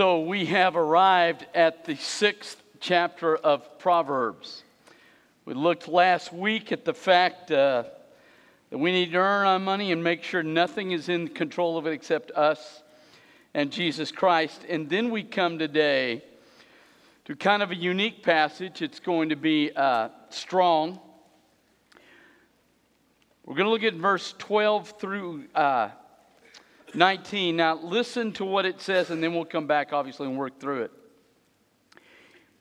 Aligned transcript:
So 0.00 0.20
we 0.20 0.46
have 0.46 0.76
arrived 0.76 1.44
at 1.54 1.84
the 1.84 1.94
sixth 1.94 2.62
chapter 2.80 3.36
of 3.36 3.78
Proverbs. 3.78 4.64
We 5.44 5.52
looked 5.52 5.88
last 5.88 6.32
week 6.32 6.72
at 6.72 6.86
the 6.86 6.94
fact 6.94 7.50
uh, 7.50 7.84
that 8.70 8.78
we 8.78 8.92
need 8.92 9.12
to 9.12 9.18
earn 9.18 9.46
our 9.46 9.58
money 9.58 9.92
and 9.92 10.02
make 10.02 10.22
sure 10.22 10.42
nothing 10.42 10.92
is 10.92 11.10
in 11.10 11.28
control 11.28 11.76
of 11.76 11.86
it 11.86 11.92
except 11.92 12.30
us 12.30 12.82
and 13.52 13.70
Jesus 13.70 14.10
Christ. 14.10 14.64
And 14.70 14.88
then 14.88 15.10
we 15.10 15.22
come 15.22 15.58
today 15.58 16.24
to 17.26 17.36
kind 17.36 17.62
of 17.62 17.70
a 17.70 17.76
unique 17.76 18.22
passage. 18.22 18.80
It's 18.80 19.00
going 19.00 19.28
to 19.28 19.36
be 19.36 19.70
uh, 19.76 20.08
strong. 20.30 20.98
We're 23.44 23.56
going 23.56 23.66
to 23.66 23.70
look 23.70 23.82
at 23.82 24.00
verse 24.00 24.34
12 24.38 24.94
through 24.98 25.44
uh, 25.54 25.90
19. 26.94 27.56
Now, 27.56 27.76
listen 27.76 28.32
to 28.32 28.44
what 28.44 28.66
it 28.66 28.80
says, 28.80 29.10
and 29.10 29.22
then 29.22 29.34
we'll 29.34 29.44
come 29.44 29.66
back, 29.66 29.92
obviously, 29.92 30.26
and 30.26 30.36
work 30.36 30.58
through 30.60 30.82
it. 30.82 30.92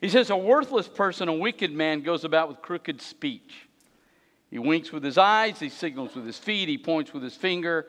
He 0.02 0.10
says, 0.10 0.30
A 0.30 0.38
worthless 0.38 0.88
person, 0.88 1.28
a 1.28 1.34
wicked 1.34 1.72
man, 1.72 2.02
goes 2.02 2.24
about 2.24 2.48
with 2.48 2.62
crooked 2.62 3.02
speech. 3.02 3.68
He 4.50 4.60
winks 4.60 4.92
with 4.92 5.04
his 5.04 5.18
eyes, 5.18 5.60
he 5.60 5.70
signals 5.70 6.16
with 6.16 6.26
his 6.26 6.38
feet, 6.38 6.70
he 6.70 6.78
points 6.78 7.14
with 7.14 7.24
his 7.24 7.36
finger. 7.36 7.88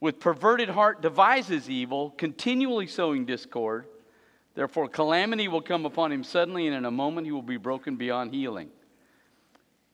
With 0.00 0.18
perverted 0.18 0.68
heart, 0.68 1.00
devises 1.00 1.70
evil, 1.70 2.10
continually 2.10 2.88
sowing 2.88 3.24
discord. 3.24 3.86
Therefore, 4.54 4.88
calamity 4.88 5.48
will 5.48 5.62
come 5.62 5.86
upon 5.86 6.12
him 6.12 6.24
suddenly, 6.24 6.66
and 6.66 6.76
in 6.76 6.84
a 6.84 6.90
moment 6.90 7.26
he 7.26 7.32
will 7.32 7.40
be 7.40 7.56
broken 7.56 7.96
beyond 7.96 8.34
healing. 8.34 8.68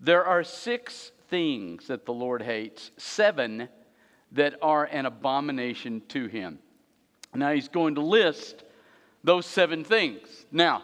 There 0.01 0.25
are 0.25 0.43
six 0.43 1.13
things 1.29 1.89
that 1.89 2.07
the 2.07 2.13
Lord 2.13 2.43
hates, 2.43 2.91
seven 2.97 3.69
that 4.33 4.55
are 4.63 4.85
an 4.85 5.07
abomination 5.07 6.03
to 6.09 6.27
him. 6.27 6.59
Now 7.35 7.53
he's 7.53 7.69
going 7.69 7.95
to 7.97 8.01
list 8.01 8.65
those 9.23 9.47
seven 9.47 9.85
things. 9.85 10.47
Now, 10.51 10.83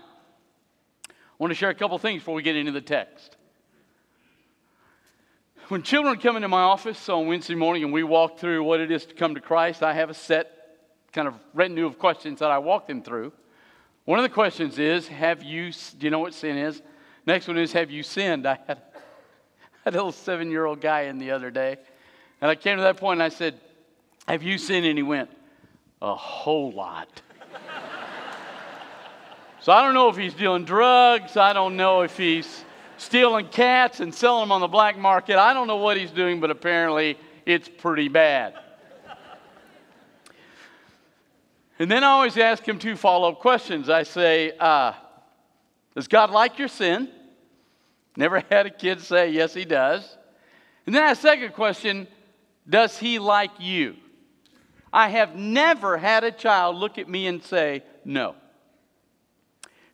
I 1.09 1.12
want 1.39 1.51
to 1.51 1.55
share 1.55 1.70
a 1.70 1.75
couple 1.75 1.98
things 1.98 2.20
before 2.20 2.34
we 2.34 2.42
get 2.42 2.56
into 2.56 2.73
the 2.73 2.81
text. 2.81 3.36
When 5.69 5.83
children 5.83 6.19
come 6.19 6.36
into 6.36 6.48
my 6.48 6.62
office 6.62 7.09
on 7.09 7.27
Wednesday 7.27 7.55
morning 7.55 7.84
and 7.84 7.92
we 7.92 8.03
walk 8.03 8.39
through 8.39 8.62
what 8.64 8.81
it 8.81 8.91
is 8.91 9.06
to 9.06 9.14
come 9.14 9.34
to 9.34 9.41
Christ, 9.41 9.83
I 9.83 9.95
have 9.95 10.11
a 10.11 10.14
set 10.14 10.51
kind 11.12 11.27
of 11.27 11.34
retinue 11.55 11.86
of 11.86 11.98
questions 11.98 12.41
that 12.41 12.51
I 12.51 12.58
walk 12.58 12.86
them 12.86 13.03
through. 13.03 13.33
One 14.05 14.19
of 14.19 14.25
the 14.25 14.29
questions 14.29 14.79
is, 14.79 15.08
have 15.08 15.42
you, 15.42 15.73
do 15.73 16.06
you 16.06 16.11
know 16.11 16.19
what 16.19 16.34
sin 16.34 16.58
is? 16.58 16.83
Next 17.27 17.48
one 17.48 17.56
is, 17.56 17.73
have 17.73 17.91
you 17.91 18.03
sinned? 18.03 18.47
I 18.47 18.58
had, 18.67 18.83
a 19.86 19.91
little 19.91 20.12
seven 20.12 20.51
year 20.51 20.67
old 20.67 20.81
guy 20.81 21.03
in 21.03 21.19
the 21.19 21.31
other 21.31 21.51
day 21.51 21.79
and 22.45 22.50
I 22.50 22.56
came 22.56 22.77
to 22.77 22.83
that 22.83 22.98
point 22.98 23.14
and 23.14 23.23
I 23.23 23.31
said, 23.31 23.59
Have 24.28 24.42
you 24.42 24.59
sinned? 24.59 24.84
And 24.84 24.98
he 24.98 25.03
went, 25.03 25.31
A 26.03 26.14
whole 26.14 26.73
lot. 26.73 27.09
so 29.61 29.73
I 29.73 29.81
don't 29.81 29.95
know 29.95 30.11
if 30.11 30.17
he's 30.19 30.34
dealing 30.34 30.67
drugs. 30.67 31.39
I 31.39 31.55
don't 31.55 31.78
know 31.78 32.03
if 32.03 32.19
he's 32.19 32.67
stealing 32.98 33.48
cats 33.48 34.01
and 34.01 34.14
selling 34.14 34.42
them 34.42 34.53
on 34.53 34.61
the 34.61 34.69
black 34.69 34.98
market. 34.98 35.39
I 35.39 35.55
don't 35.55 35.67
know 35.67 35.78
what 35.78 35.97
he's 35.97 36.11
doing, 36.11 36.39
but 36.39 36.51
apparently 36.51 37.19
it's 37.47 37.67
pretty 37.67 38.09
bad. 38.09 38.53
And 41.79 41.91
then 41.91 42.05
I 42.05 42.08
always 42.08 42.36
ask 42.36 42.62
him 42.62 42.79
two 42.79 42.95
follow 42.95 43.31
up 43.31 43.39
questions. 43.39 43.89
I 43.89 44.03
say, 44.03 44.53
uh, 44.61 44.92
Does 45.95 46.08
God 46.08 46.29
like 46.29 46.58
your 46.58 46.69
sin? 46.69 47.08
Never 48.19 48.42
had 48.51 48.67
a 48.67 48.70
kid 48.70 49.01
say, 49.01 49.31
Yes, 49.31 49.55
he 49.55 49.64
does. 49.64 50.19
And 50.84 50.95
then 50.95 51.05
I 51.05 51.06
ask 51.06 51.23
second 51.23 51.55
question 51.55 52.06
does 52.69 52.98
he 52.98 53.19
like 53.19 53.51
you? 53.59 53.97
I 54.93 55.09
have 55.09 55.37
never 55.37 55.98
had 55.98 56.25
a 56.25 56.31
child 56.31 56.77
look 56.77 56.98
at 56.98 57.09
me 57.09 57.27
and 57.27 57.43
say, 57.43 57.83
no. 58.05 58.37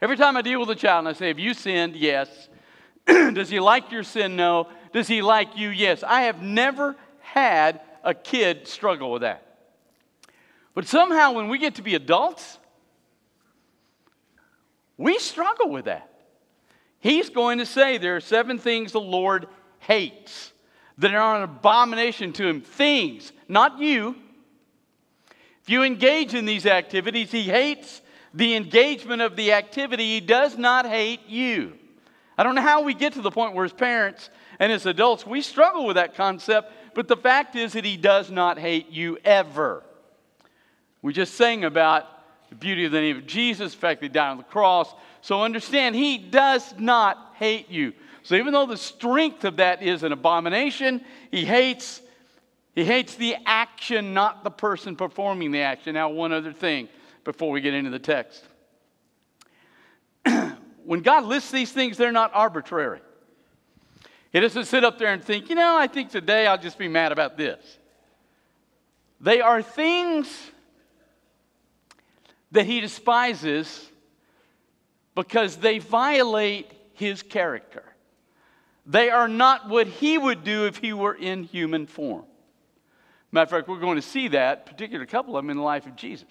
Every 0.03 0.17
time 0.17 0.37
I 0.37 0.43
deal 0.43 0.61
with 0.61 0.71
a 0.71 0.75
child 0.75 1.01
and 1.01 1.09
I 1.09 1.13
say, 1.13 1.29
Have 1.29 1.39
you 1.39 1.53
sinned? 1.53 1.95
Yes. 1.95 2.49
Does 3.07 3.51
he 3.51 3.61
like 3.61 3.93
your 3.93 4.03
sin? 4.03 4.35
No. 4.35 4.69
Does 4.93 5.09
he 5.09 5.21
like 5.21 5.57
you? 5.57 5.69
Yes. 5.69 6.03
I 6.03 6.23
have 6.23 6.43
never 6.43 6.97
had 7.21 7.81
a 8.03 8.15
kid 8.15 8.67
struggle 8.67 9.13
with 9.13 9.23
that. 9.23 9.59
But 10.75 10.87
somehow, 10.87 11.33
when 11.33 11.49
we 11.49 11.59
get 11.59 11.75
to 11.75 11.83
be 11.83 11.95
adults, 11.95 12.59
we 14.97 15.19
struggle 15.19 15.69
with 15.69 15.85
that. 15.85 16.11
He's 17.01 17.29
going 17.29 17.59
to 17.59 17.67
say 17.67 17.99
there 17.99 18.17
are 18.17 18.21
seven 18.21 18.59
things 18.59 18.93
the 18.93 19.01
Lord 19.01 19.49
hates 19.81 20.50
that 21.01 21.15
are 21.15 21.37
an 21.37 21.43
abomination 21.43 22.33
to 22.35 22.47
him. 22.47 22.61
Things, 22.61 23.33
not 23.49 23.79
you. 23.79 24.15
If 25.63 25.69
you 25.69 25.83
engage 25.83 26.35
in 26.35 26.47
these 26.47 26.67
activities, 26.67 27.33
he 27.33 27.43
hates 27.43 28.03
the 28.33 28.55
engagement 28.55 29.23
of 29.23 29.35
the 29.35 29.53
activity. 29.53 30.05
He 30.05 30.21
does 30.21 30.57
not 30.57 30.87
hate 30.87 31.21
you. 31.27 31.73
I 32.39 32.43
don't 32.43 32.55
know 32.55 32.63
how 32.63 32.83
we 32.83 32.95
get 32.95 33.15
to 33.15 33.23
the 33.23 33.31
point 33.31 33.55
where, 33.55 33.65
as 33.65 33.73
parents 33.73 34.31
and 34.59 34.71
as 34.71 34.87
adults, 34.87 35.27
we 35.27 35.43
struggle 35.43 35.87
with 35.87 35.97
that 35.97 36.15
concept, 36.15 36.73
but 36.95 37.09
the 37.09 37.17
fact 37.17 37.57
is 37.57 37.73
that 37.73 37.85
he 37.85 37.97
does 37.97 38.31
not 38.31 38.59
hate 38.59 38.91
you 38.91 39.19
ever. 39.25 39.83
We 41.03 41.13
just 41.13 41.35
sang 41.35 41.65
about 41.65 42.07
the 42.51 42.57
beauty 42.57 42.85
of 42.85 42.93
the 42.93 43.01
name 43.01 43.17
of 43.17 43.27
Jesus, 43.27 43.73
the 43.73 43.81
fact 43.81 44.01
that 44.01 44.07
he 44.07 44.13
died 44.13 44.31
on 44.31 44.37
the 44.37 44.43
cross. 44.43 44.95
So 45.23 45.43
understand, 45.43 45.95
he 45.95 46.19
does 46.19 46.75
not 46.79 47.35
hate 47.37 47.71
you. 47.71 47.95
So 48.23 48.35
even 48.35 48.53
though 48.53 48.67
the 48.67 48.77
strength 48.77 49.45
of 49.45 49.57
that 49.57 49.83
is 49.83 50.03
an 50.03 50.13
abomination, 50.13 51.05
he 51.31 51.45
hates 51.45 52.03
he 52.75 52.85
hates 52.85 53.17
the 53.17 53.37
action, 53.47 54.15
not 54.15 54.45
the 54.45 54.51
person 54.51 54.95
performing 54.97 55.51
the 55.51 55.61
action. 55.61 55.95
Now, 55.95 56.09
one 56.09 56.33
other 56.33 56.53
thing 56.53 56.89
before 57.25 57.51
we 57.51 57.61
get 57.61 57.75
into 57.75 57.91
the 57.91 57.99
text. 57.99 58.45
when 60.85 61.01
God 61.01 61.25
lists 61.25 61.51
these 61.51 61.73
things, 61.73 61.97
they're 61.97 62.13
not 62.13 62.31
arbitrary. 62.33 63.01
He 64.33 64.39
doesn't 64.39 64.67
sit 64.67 64.85
up 64.85 64.99
there 64.99 65.13
and 65.13 65.23
think, 65.23 65.49
you 65.49 65.57
know, 65.57 65.77
I 65.77 65.89
think 65.89 66.11
today 66.11 66.47
I'll 66.47 66.59
just 66.59 66.79
be 66.79 66.89
mad 66.89 67.11
about 67.11 67.37
this. 67.37 67.79
They 69.21 69.41
are 69.41 69.61
things 69.61 70.29
that 72.53 72.65
he 72.65 72.81
despises 72.81 73.89
because 75.15 75.57
they 75.57 75.81
violate 75.81 76.71
his 76.95 77.23
character. 77.23 77.83
They 78.91 79.09
are 79.09 79.29
not 79.29 79.69
what 79.69 79.87
he 79.87 80.19
would 80.19 80.43
do 80.43 80.67
if 80.67 80.79
he 80.79 80.93
were 80.93 81.15
in 81.15 81.45
human 81.45 81.87
form. 81.87 82.25
Matter 83.31 83.45
of 83.45 83.51
fact, 83.51 83.69
we're 83.69 83.79
going 83.79 83.95
to 83.95 84.03
see 84.03 84.27
that, 84.29 84.67
particular 84.67 85.07
couple 85.07 85.37
of 85.37 85.45
them, 85.45 85.51
in 85.51 85.57
the 85.57 85.63
life 85.63 85.87
of 85.87 85.95
Jesus. 85.95 86.29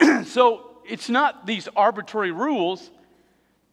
so 0.24 0.78
it's 0.88 1.10
not 1.10 1.46
these 1.46 1.68
arbitrary 1.76 2.32
rules, 2.32 2.90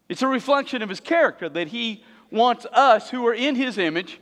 it's 0.10 0.22
a 0.22 0.28
reflection 0.28 0.82
of 0.82 0.90
his 0.90 1.00
character 1.00 1.48
that 1.48 1.70
he 1.70 2.04
wants 2.32 2.66
us 2.66 3.10
who 3.10 3.26
are 3.26 3.34
in 3.34 3.56
his 3.56 3.78
image 3.78 4.20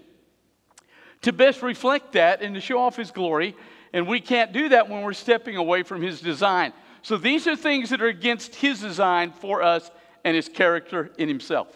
to 1.24 1.34
best 1.34 1.64
reflect 1.64 2.12
that 2.12 2.44
and 2.44 2.54
to 2.54 2.62
show 2.62 2.80
off 2.80 2.96
his 2.96 3.10
glory. 3.10 3.56
And 3.92 4.08
we 4.08 4.22
can't 4.22 4.54
do 4.54 4.70
that 4.70 4.88
when 4.88 5.02
we're 5.02 5.14
stepping 5.14 5.56
away 5.56 5.82
from 5.82 6.04
his 6.04 6.22
design. 6.22 6.74
So 7.02 7.18
these 7.18 7.48
are 7.48 7.56
things 7.56 7.90
that 7.90 8.04
are 8.04 8.08
against 8.08 8.54
his 8.54 8.82
design 8.82 9.32
for 9.32 9.64
us 9.64 9.90
and 10.24 10.36
his 10.36 10.48
character 10.48 11.10
in 11.18 11.28
himself. 11.28 11.76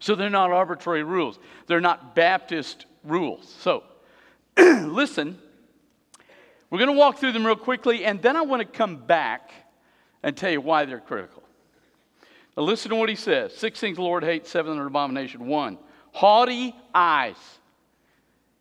So 0.00 0.14
they're 0.14 0.30
not 0.30 0.50
arbitrary 0.50 1.02
rules, 1.02 1.38
they're 1.66 1.80
not 1.80 2.14
Baptist 2.14 2.86
rules. 3.04 3.48
So 3.60 3.82
listen, 4.58 5.38
we're 6.70 6.78
going 6.78 6.90
to 6.90 6.98
walk 6.98 7.18
through 7.18 7.32
them 7.32 7.46
real 7.46 7.56
quickly, 7.56 8.04
and 8.04 8.20
then 8.20 8.36
I 8.36 8.42
want 8.42 8.60
to 8.60 8.68
come 8.68 8.96
back 8.96 9.52
and 10.22 10.36
tell 10.36 10.50
you 10.50 10.60
why 10.60 10.84
they're 10.84 11.00
critical. 11.00 11.42
Now, 12.56 12.64
listen 12.64 12.90
to 12.90 12.96
what 12.96 13.08
he 13.08 13.14
says 13.14 13.54
Six 13.54 13.80
things 13.80 13.96
the 13.96 14.02
Lord 14.02 14.24
hates, 14.24 14.50
seven 14.50 14.78
are 14.78 14.86
abomination. 14.86 15.46
One, 15.46 15.78
haughty 16.12 16.74
eyes. 16.94 17.36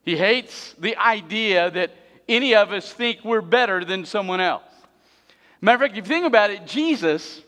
He 0.04 0.16
hates 0.16 0.74
the 0.80 0.96
idea 0.96 1.70
that 1.72 1.92
any 2.30 2.56
of 2.56 2.72
us 2.72 2.92
think 2.94 3.26
we're 3.26 3.42
better 3.42 3.84
than 3.84 4.06
someone 4.06 4.40
else. 4.40 4.64
Matter 5.60 5.76
of 5.76 5.82
fact, 5.82 5.98
if 5.98 6.06
you 6.06 6.14
think 6.14 6.26
about 6.26 6.52
it, 6.52 6.66
Jesus 6.66 7.42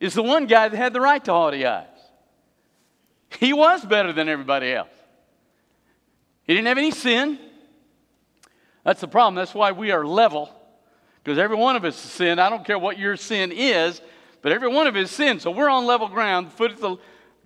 is 0.00 0.14
the 0.14 0.22
one 0.22 0.46
guy 0.46 0.68
that 0.68 0.76
had 0.76 0.92
the 0.92 1.00
right 1.00 1.22
to 1.24 1.32
haughty 1.32 1.66
eyes. 1.66 1.86
He 3.38 3.52
was 3.52 3.84
better 3.84 4.12
than 4.12 4.28
everybody 4.28 4.72
else. 4.72 4.88
He 6.44 6.54
didn't 6.54 6.66
have 6.66 6.78
any 6.78 6.90
sin. 6.90 7.38
That's 8.84 9.00
the 9.00 9.08
problem. 9.08 9.34
That's 9.34 9.54
why 9.54 9.72
we 9.72 9.90
are 9.90 10.06
level, 10.06 10.50
because 11.22 11.38
every 11.38 11.56
one 11.56 11.74
of 11.74 11.84
us 11.84 11.96
sinned. 11.96 12.40
I 12.40 12.50
don't 12.50 12.64
care 12.64 12.78
what 12.78 12.98
your 12.98 13.16
sin 13.16 13.50
is, 13.50 14.00
but 14.42 14.52
every 14.52 14.68
one 14.68 14.86
of 14.86 14.94
us 14.94 15.10
sinned. 15.10 15.40
So 15.40 15.50
we're 15.50 15.70
on 15.70 15.86
level 15.86 16.08
ground. 16.08 16.52
Foot 16.52 16.72
of 16.72 16.80
the 16.80 16.96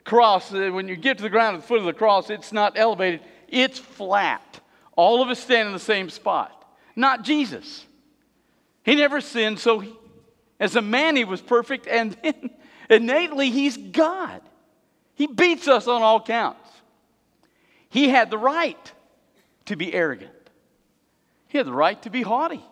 cross, 0.04 0.50
when 0.50 0.88
you 0.88 0.96
get 0.96 1.18
to 1.18 1.22
the 1.22 1.30
ground 1.30 1.56
at 1.56 1.62
the 1.62 1.68
foot 1.68 1.78
of 1.78 1.84
the 1.84 1.92
cross, 1.92 2.30
it's 2.30 2.52
not 2.52 2.72
elevated, 2.76 3.20
it's 3.46 3.78
flat. 3.78 4.60
All 4.96 5.22
of 5.22 5.28
us 5.28 5.38
stand 5.38 5.68
in 5.68 5.72
the 5.72 5.78
same 5.78 6.10
spot. 6.10 6.54
Not 6.96 7.22
Jesus. 7.22 7.86
He 8.82 8.96
never 8.96 9.20
sinned, 9.20 9.60
so 9.60 9.78
he, 9.78 9.94
as 10.58 10.74
a 10.74 10.82
man, 10.82 11.14
he 11.14 11.24
was 11.24 11.40
perfect, 11.40 11.86
and 11.86 12.16
then 12.22 12.50
innately, 12.90 13.50
he's 13.50 13.76
God. 13.76 14.40
He 15.18 15.26
beats 15.26 15.66
us 15.66 15.88
on 15.88 16.00
all 16.00 16.22
counts. 16.22 16.70
He 17.90 18.08
had 18.08 18.30
the 18.30 18.38
right 18.38 18.92
to 19.66 19.74
be 19.74 19.92
arrogant, 19.92 20.30
he 21.48 21.58
had 21.58 21.66
the 21.66 21.72
right 21.72 22.00
to 22.02 22.10
be 22.10 22.22
haughty. 22.22 22.62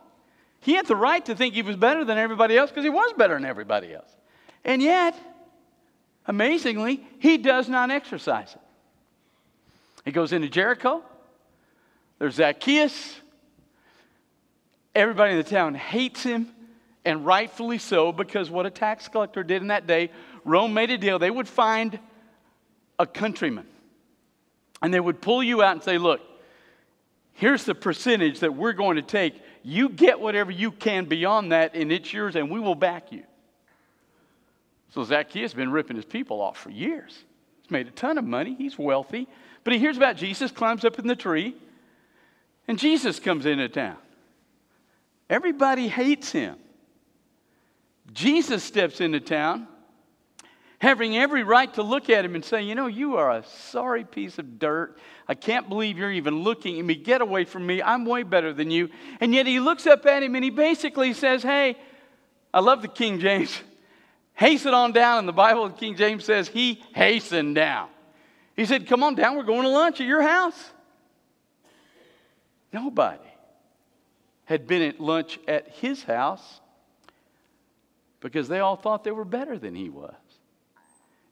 He 0.61 0.75
had 0.75 0.87
the 0.87 0.97
right 0.97 1.25
to 1.27 1.37
think 1.37 1.55
he 1.55 1.63
was 1.63 1.77
better 1.77 2.05
than 2.05 2.19
everybody 2.19 2.57
else 2.57 2.71
because 2.71 2.83
he 2.83 2.91
was 2.91 3.13
better 3.13 3.35
than 3.35 3.45
everybody 3.45 3.95
else. 3.95 4.11
And 4.65 4.83
yet, 4.83 5.15
amazingly, 6.27 7.07
he 7.21 7.39
does 7.39 7.69
not 7.69 7.93
exercise 7.93 8.53
it. 8.53 8.61
He 10.05 10.11
goes 10.11 10.33
into 10.33 10.49
Jericho. 10.49 11.05
There's 12.19 12.35
Zacchaeus. 12.35 13.15
Everybody 14.93 15.33
in 15.33 15.39
the 15.39 15.45
town 15.45 15.77
hates 15.77 16.25
him, 16.25 16.49
and 17.05 17.25
rightfully 17.25 17.79
so, 17.79 18.11
because 18.11 18.51
what 18.51 18.67
a 18.67 18.71
tax 18.71 19.07
collector 19.07 19.45
did 19.45 19.63
in 19.63 19.69
that 19.69 19.87
day, 19.87 20.11
Rome 20.45 20.75
made 20.75 20.91
a 20.91 20.99
deal. 20.99 21.21
They 21.21 21.31
would 21.31 21.47
find 21.47 22.01
a 22.99 23.07
countryman, 23.07 23.67
and 24.83 24.93
they 24.93 25.01
would 25.01 25.21
pull 25.21 25.43
you 25.43 25.63
out 25.63 25.73
and 25.73 25.83
say, 25.83 25.99
Look, 25.99 26.21
here's 27.35 27.65
the 27.65 27.75
percentage 27.75 28.41
that 28.41 28.55
we're 28.55 28.73
going 28.73 28.97
to 28.97 29.03
take. 29.03 29.41
You 29.63 29.89
get 29.89 30.21
whatever 30.21 30.51
you 30.51 30.71
can 30.71 31.07
beyond 31.07 31.53
that, 31.53 31.75
and 31.75 31.91
it's 31.91 32.13
yours, 32.13 32.37
and 32.37 32.51
we 32.51 32.61
will 32.61 32.75
back 32.75 33.13
you. 33.13 33.25
So 34.91 35.05
Zacchaeus 35.05 35.53
has 35.53 35.55
been 35.55 35.73
ripping 35.73 35.97
his 35.97 36.05
people 36.05 36.41
off 36.41 36.57
for 36.57 36.71
years. 36.71 37.25
He's 37.63 37.71
made 37.71 37.89
a 37.89 37.91
ton 37.91 38.17
of 38.17 38.25
money, 38.25 38.55
he's 38.55 38.79
wealthy, 38.79 39.27
but 39.65 39.73
he 39.73 39.79
hears 39.79 39.97
about 39.97 40.17
Jesus, 40.17 40.51
climbs 40.51 40.85
up 40.85 40.99
in 40.99 41.07
the 41.07 41.17
tree, 41.17 41.55
and 42.69 42.79
Jesus 42.79 43.19
comes 43.19 43.45
into 43.45 43.69
town. 43.69 43.97
Everybody 45.29 45.89
hates 45.89 46.31
him. 46.31 46.57
Jesus 48.13 48.63
steps 48.63 49.01
into 49.01 49.21
town, 49.21 49.67
having 50.79 51.17
every 51.17 51.43
right 51.43 51.73
to 51.75 51.83
look 51.83 52.11
at 52.11 52.25
him 52.25 52.35
and 52.35 52.45
say, 52.45 52.63
You 52.63 52.75
know, 52.75 52.87
you 52.87 53.17
are 53.17 53.31
a 53.31 53.45
sorry 53.45 54.05
piece 54.05 54.39
of 54.39 54.59
dirt. 54.59 54.99
I 55.29 55.35
can't 55.35 55.69
believe 55.69 55.99
you're 55.99 56.13
even 56.13 56.43
looking 56.43 56.79
at 56.79 56.85
me. 56.85 56.95
Get 56.95 57.21
away 57.21 57.45
from 57.45 57.67
me. 57.67 57.83
I'm 57.83 58.05
way 58.05 58.23
better 58.23 58.53
than 58.53 58.71
you. 58.71 58.91
And 59.21 59.35
yet 59.35 59.47
he 59.47 59.61
looks 59.61 59.87
up 59.87 60.07
at 60.07 60.23
him 60.23 60.35
and 60.35 60.45
he 60.45 60.51
basically 60.51 61.13
says, 61.13 61.43
Hey, 61.43 61.77
I 62.53 62.61
love 62.61 62.83
the 62.83 62.89
King 62.89 63.21
James. 63.21 63.57
Hasten 64.35 64.75
on 64.75 64.93
down. 64.93 65.21
And 65.21 65.29
the 65.29 65.33
Bible, 65.33 65.71
King 65.71 65.97
James 65.97 66.25
says, 66.25 66.49
He 66.49 66.83
hastened 66.95 67.55
down. 67.55 67.89
He 68.55 68.67
said, 68.67 68.87
Come 68.87 69.03
on 69.03 69.15
down. 69.15 69.37
We're 69.37 69.45
going 69.45 69.63
to 69.63 69.69
lunch 69.69 70.01
at 70.01 70.07
your 70.07 70.23
house. 70.23 70.73
Nobody 72.73 73.23
had 74.45 74.67
been 74.67 74.83
at 74.83 75.01
lunch 75.01 75.39
at 75.49 75.69
his 75.69 76.03
house 76.03 76.61
because 78.21 78.49
they 78.49 78.61
all 78.61 78.77
thought 78.77 79.05
they 79.05 79.11
were 79.11 79.25
better 79.25 79.59
than 79.59 79.75
he 79.75 79.89
was. 79.89 80.15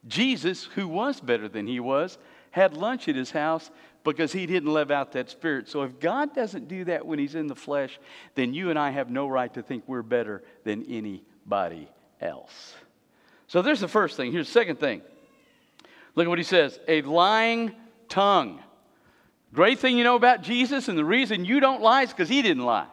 Jesus, 0.07 0.65
who 0.65 0.87
was 0.87 1.21
better 1.21 1.49
than 1.49 1.67
he 1.67 1.81
was, 1.81 2.19
had 2.51 2.77
lunch 2.77 3.09
at 3.09 3.17
his 3.17 3.31
house 3.31 3.71
because 4.05 4.33
he 4.33 4.47
didn't 4.47 4.73
live 4.73 4.91
out 4.91 5.13
that 5.13 5.31
spirit. 5.31 5.69
So 5.69 5.83
if 5.83 5.99
God 5.99 6.35
doesn't 6.35 6.69
do 6.69 6.85
that 6.85 7.05
when 7.05 7.19
he's 7.19 7.35
in 7.35 7.47
the 7.47 7.55
flesh, 7.55 7.99
then 8.35 8.53
you 8.55 8.71
and 8.71 8.79
I 8.79 8.91
have 8.91 9.11
no 9.11 9.27
right 9.27 9.53
to 9.55 9.63
think 9.63 9.85
we're 9.87 10.03
better 10.03 10.43
than 10.63 10.85
anybody 10.85 11.89
else. 12.21 12.75
So 13.47 13.63
there's 13.63 13.81
the 13.81 13.89
first 13.89 14.17
thing. 14.17 14.31
Here's 14.31 14.47
the 14.47 14.53
second 14.53 14.79
thing. 14.79 15.03
Look 16.15 16.27
at 16.27 16.29
what 16.29 16.39
he 16.39 16.45
says 16.45 16.79
a 16.87 17.03
lying 17.03 17.73
tongue. 18.09 18.63
Great 19.53 19.79
thing 19.79 19.97
you 19.97 20.05
know 20.05 20.17
about 20.17 20.43
Jesus, 20.43 20.89
and 20.89 20.99
the 20.99 21.05
reason 21.05 21.45
you 21.45 21.61
don't 21.61 21.81
lie 21.81 22.03
is 22.03 22.11
because 22.11 22.29
he 22.29 22.43
didn't 22.43 22.65
lie. 22.65 22.89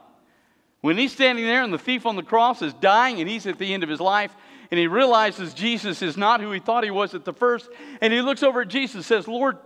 When 0.81 0.97
he's 0.97 1.11
standing 1.11 1.45
there 1.45 1.63
and 1.63 1.73
the 1.73 1.79
thief 1.79 2.05
on 2.05 2.15
the 2.15 2.23
cross 2.23 2.61
is 2.61 2.73
dying 2.75 3.19
and 3.19 3.29
he's 3.29 3.45
at 3.45 3.59
the 3.59 3.73
end 3.73 3.83
of 3.83 3.89
his 3.89 3.99
life 3.99 4.35
and 4.71 4.79
he 4.79 4.87
realizes 4.87 5.53
Jesus 5.53 6.01
is 6.01 6.15
not 6.15 6.39
who 6.39 6.51
he 6.51 6.59
thought 6.59 6.85
he 6.85 6.91
was 6.91 7.13
at 7.13 7.25
the 7.25 7.33
first, 7.33 7.69
and 7.99 8.13
he 8.13 8.21
looks 8.21 8.41
over 8.41 8.61
at 8.61 8.69
Jesus 8.69 9.05
says, 9.05 9.27
Lord, 9.27 9.57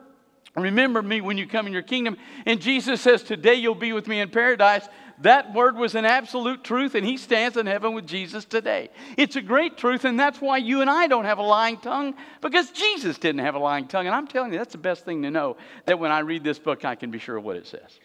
remember 0.55 1.01
me 1.01 1.21
when 1.21 1.37
you 1.37 1.45
come 1.45 1.67
in 1.67 1.73
your 1.73 1.83
kingdom. 1.83 2.17
And 2.47 2.59
Jesus 2.59 3.01
says, 3.01 3.21
Today 3.21 3.53
you'll 3.53 3.75
be 3.75 3.93
with 3.93 4.07
me 4.07 4.19
in 4.19 4.29
paradise. 4.29 4.87
That 5.19 5.53
word 5.53 5.77
was 5.77 5.95
an 5.95 6.05
absolute 6.05 6.63
truth, 6.63 6.95
and 6.95 7.05
he 7.05 7.17
stands 7.17 7.55
in 7.55 7.67
heaven 7.67 7.93
with 7.93 8.07
Jesus 8.07 8.43
today. 8.43 8.89
It's 9.15 9.35
a 9.37 9.41
great 9.41 9.77
truth, 9.77 10.03
and 10.03 10.19
that's 10.19 10.41
why 10.41 10.57
you 10.57 10.81
and 10.81 10.89
I 10.89 11.07
don't 11.07 11.23
have 11.23 11.37
a 11.37 11.43
lying 11.43 11.77
tongue, 11.77 12.15
because 12.41 12.71
Jesus 12.71 13.17
didn't 13.17 13.39
have 13.39 13.55
a 13.55 13.59
lying 13.59 13.87
tongue. 13.87 14.07
And 14.07 14.15
I'm 14.15 14.27
telling 14.27 14.51
you, 14.51 14.57
that's 14.57 14.73
the 14.73 14.79
best 14.79 15.05
thing 15.05 15.21
to 15.21 15.31
know 15.31 15.55
that 15.85 15.99
when 15.99 16.11
I 16.11 16.19
read 16.19 16.43
this 16.43 16.59
book, 16.59 16.83
I 16.83 16.95
can 16.95 17.11
be 17.11 17.19
sure 17.19 17.37
of 17.37 17.45
what 17.45 17.55
it 17.55 17.67
says. 17.67 17.99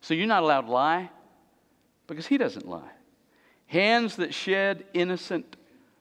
So 0.00 0.14
you're 0.14 0.26
not 0.26 0.44
allowed 0.44 0.62
to 0.62 0.70
lie 0.70 1.10
because 2.06 2.26
he 2.26 2.38
doesn't 2.38 2.66
lie. 2.66 2.92
Hands 3.68 4.14
that 4.16 4.34
shed 4.34 4.84
innocent 4.94 5.56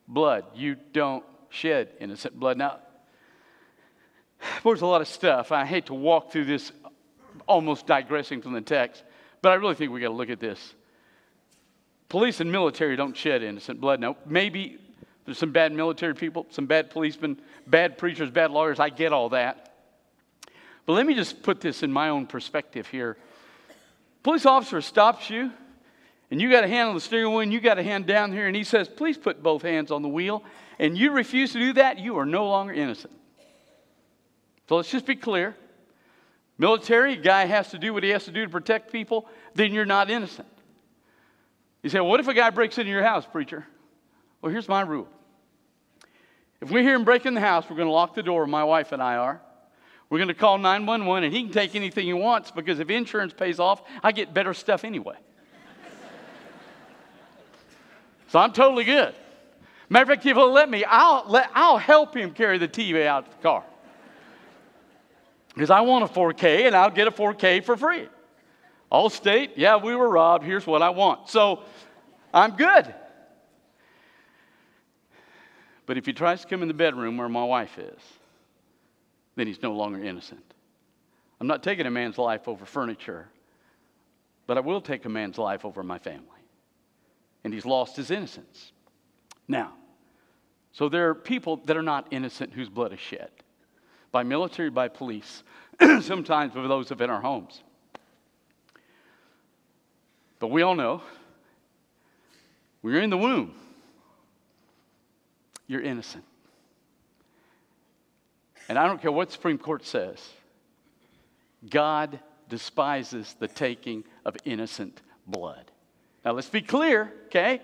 blood. 0.07 0.45
You 0.55 0.75
don't 0.93 1.23
shed 1.49 1.89
innocent 1.99 2.39
blood. 2.39 2.57
Now, 2.57 2.79
there's 4.63 4.81
a 4.81 4.85
lot 4.85 5.01
of 5.01 5.07
stuff. 5.07 5.51
I 5.51 5.65
hate 5.65 5.87
to 5.87 5.93
walk 5.93 6.31
through 6.31 6.45
this 6.45 6.71
almost 7.45 7.85
digressing 7.85 8.41
from 8.41 8.53
the 8.53 8.61
text, 8.61 9.03
but 9.41 9.51
I 9.51 9.55
really 9.55 9.75
think 9.75 9.91
we 9.91 9.99
got 9.99 10.07
to 10.07 10.13
look 10.13 10.29
at 10.29 10.39
this. 10.39 10.75
Police 12.09 12.39
and 12.39 12.51
military 12.51 12.95
don't 12.95 13.15
shed 13.15 13.43
innocent 13.43 13.81
blood. 13.81 13.99
Now, 13.99 14.15
maybe 14.25 14.77
there's 15.25 15.37
some 15.37 15.51
bad 15.51 15.73
military 15.73 16.15
people, 16.15 16.47
some 16.49 16.67
bad 16.67 16.89
policemen, 16.89 17.39
bad 17.65 17.97
preachers, 17.97 18.31
bad 18.31 18.51
lawyers. 18.51 18.79
I 18.79 18.89
get 18.89 19.11
all 19.11 19.29
that. 19.29 19.73
But 20.85 20.93
let 20.93 21.05
me 21.05 21.15
just 21.15 21.43
put 21.43 21.59
this 21.59 21.83
in 21.83 21.91
my 21.91 22.07
own 22.09 22.27
perspective 22.27 22.87
here. 22.87 23.17
Police 24.23 24.45
officer 24.45 24.79
stops 24.79 25.29
you 25.29 25.51
and 26.29 26.41
you 26.41 26.51
got 26.51 26.63
a 26.63 26.67
hand 26.67 26.89
on 26.89 26.95
the 26.95 27.01
steering 27.01 27.31
wheel 27.31 27.39
and 27.39 27.53
you 27.53 27.59
got 27.61 27.79
a 27.79 27.83
hand 27.83 28.05
down 28.05 28.31
here, 28.31 28.47
and 28.47 28.55
he 28.55 28.63
says, 28.63 28.89
Please 28.89 29.17
put 29.17 29.41
both 29.41 29.61
hands 29.61 29.91
on 29.91 30.01
the 30.01 30.09
wheel, 30.09 30.43
and 30.79 30.97
you 30.97 31.11
refuse 31.11 31.53
to 31.53 31.59
do 31.59 31.73
that, 31.73 31.99
you 31.99 32.17
are 32.17 32.25
no 32.25 32.47
longer 32.47 32.73
innocent. 32.73 33.13
So 34.67 34.75
let's 34.75 34.91
just 34.91 35.05
be 35.05 35.15
clear. 35.15 35.55
Military, 36.57 37.15
guy 37.15 37.45
has 37.45 37.69
to 37.69 37.77
do 37.77 37.93
what 37.93 38.03
he 38.03 38.09
has 38.09 38.25
to 38.25 38.31
do 38.31 38.43
to 38.43 38.49
protect 38.49 38.91
people, 38.91 39.27
then 39.53 39.73
you're 39.73 39.85
not 39.85 40.09
innocent. 40.09 40.47
You 41.83 41.89
say, 41.89 41.99
What 41.99 42.19
if 42.19 42.27
a 42.27 42.33
guy 42.33 42.49
breaks 42.49 42.77
into 42.77 42.91
your 42.91 43.03
house, 43.03 43.25
preacher? 43.25 43.65
Well, 44.41 44.51
here's 44.51 44.67
my 44.67 44.81
rule. 44.81 45.07
If 46.59 46.71
we 46.71 46.81
hear 46.81 46.95
him 46.95 47.05
break 47.05 47.25
in 47.25 47.33
the 47.33 47.41
house, 47.41 47.69
we're 47.69 47.75
going 47.75 47.87
to 47.87 47.93
lock 47.93 48.15
the 48.15 48.23
door, 48.23 48.45
my 48.47 48.63
wife 48.63 48.91
and 48.91 49.01
I 49.01 49.15
are. 49.15 49.41
We're 50.09 50.17
going 50.17 50.29
to 50.29 50.33
call 50.33 50.57
911, 50.57 51.25
and 51.25 51.33
he 51.33 51.43
can 51.43 51.51
take 51.51 51.75
anything 51.75 52.05
he 52.05 52.13
wants 52.13 52.51
because 52.51 52.79
if 52.79 52.89
insurance 52.89 53.33
pays 53.33 53.59
off, 53.59 53.83
I 54.01 54.11
get 54.11 54.33
better 54.33 54.53
stuff 54.53 54.83
anyway. 54.83 55.15
So 58.27 58.39
I'm 58.39 58.51
totally 58.51 58.83
good. 58.83 59.15
Matter 59.89 60.03
of 60.03 60.09
fact, 60.09 60.25
if 60.25 60.35
he'll 60.35 60.51
let 60.51 60.69
me, 60.69 60.83
I'll, 60.83 61.23
let, 61.27 61.49
I'll 61.53 61.77
help 61.77 62.15
him 62.15 62.31
carry 62.31 62.57
the 62.57 62.67
TV 62.67 63.05
out 63.05 63.27
of 63.27 63.35
the 63.35 63.41
car. 63.41 63.63
Because 65.53 65.69
I 65.69 65.81
want 65.81 66.03
a 66.03 66.07
4K 66.07 66.67
and 66.67 66.75
I'll 66.75 66.91
get 66.91 67.07
a 67.07 67.11
4K 67.11 67.63
for 67.63 67.77
free. 67.77 68.07
Allstate, 68.91 69.51
yeah, 69.55 69.77
we 69.77 69.95
were 69.95 70.09
robbed. 70.09 70.43
Here's 70.43 70.67
what 70.67 70.81
I 70.81 70.89
want. 70.89 71.29
So 71.29 71.63
I'm 72.33 72.55
good. 72.55 72.93
But 75.85 75.97
if 75.97 76.05
he 76.05 76.11
tries 76.11 76.41
to 76.41 76.47
come 76.47 76.61
in 76.61 76.67
the 76.67 76.73
bedroom 76.73 77.17
where 77.17 77.29
my 77.29 77.45
wife 77.45 77.79
is, 77.79 77.99
then 79.35 79.47
he's 79.47 79.61
no 79.61 79.73
longer 79.73 80.03
innocent. 80.03 80.43
I'm 81.39 81.47
not 81.47 81.63
taking 81.63 81.85
a 81.85 81.91
man's 81.91 82.17
life 82.17 82.47
over 82.47 82.65
furniture, 82.65 83.27
but 84.47 84.57
I 84.57 84.61
will 84.61 84.81
take 84.81 85.05
a 85.05 85.09
man's 85.09 85.37
life 85.37 85.63
over 85.63 85.81
my 85.81 85.97
family 85.97 86.36
and 87.43 87.53
he's 87.53 87.65
lost 87.65 87.95
his 87.95 88.11
innocence. 88.11 88.71
Now, 89.47 89.73
so 90.71 90.89
there 90.89 91.09
are 91.09 91.15
people 91.15 91.57
that 91.65 91.77
are 91.77 91.83
not 91.83 92.07
innocent 92.11 92.53
whose 92.53 92.69
blood 92.69 92.93
is 92.93 92.99
shed 92.99 93.31
by 94.11 94.23
military, 94.23 94.69
by 94.69 94.87
police, 94.87 95.43
sometimes 96.01 96.53
for 96.53 96.67
those 96.67 96.91
of 96.91 97.01
in 97.01 97.09
our 97.09 97.21
homes. 97.21 97.61
But 100.39 100.47
we 100.47 100.61
all 100.61 100.75
know 100.75 101.01
when 102.81 102.93
you're 102.93 103.03
in 103.03 103.09
the 103.09 103.17
womb, 103.17 103.53
you're 105.67 105.81
innocent. 105.81 106.23
And 108.69 108.77
I 108.77 108.85
don't 108.87 109.01
care 109.01 109.11
what 109.11 109.31
Supreme 109.31 109.57
Court 109.57 109.85
says, 109.85 110.17
God 111.69 112.19
despises 112.49 113.35
the 113.39 113.47
taking 113.47 114.03
of 114.25 114.37
innocent 114.45 115.01
blood. 115.25 115.71
Now, 116.25 116.31
let's 116.31 116.49
be 116.49 116.61
clear, 116.61 117.13
okay? 117.27 117.61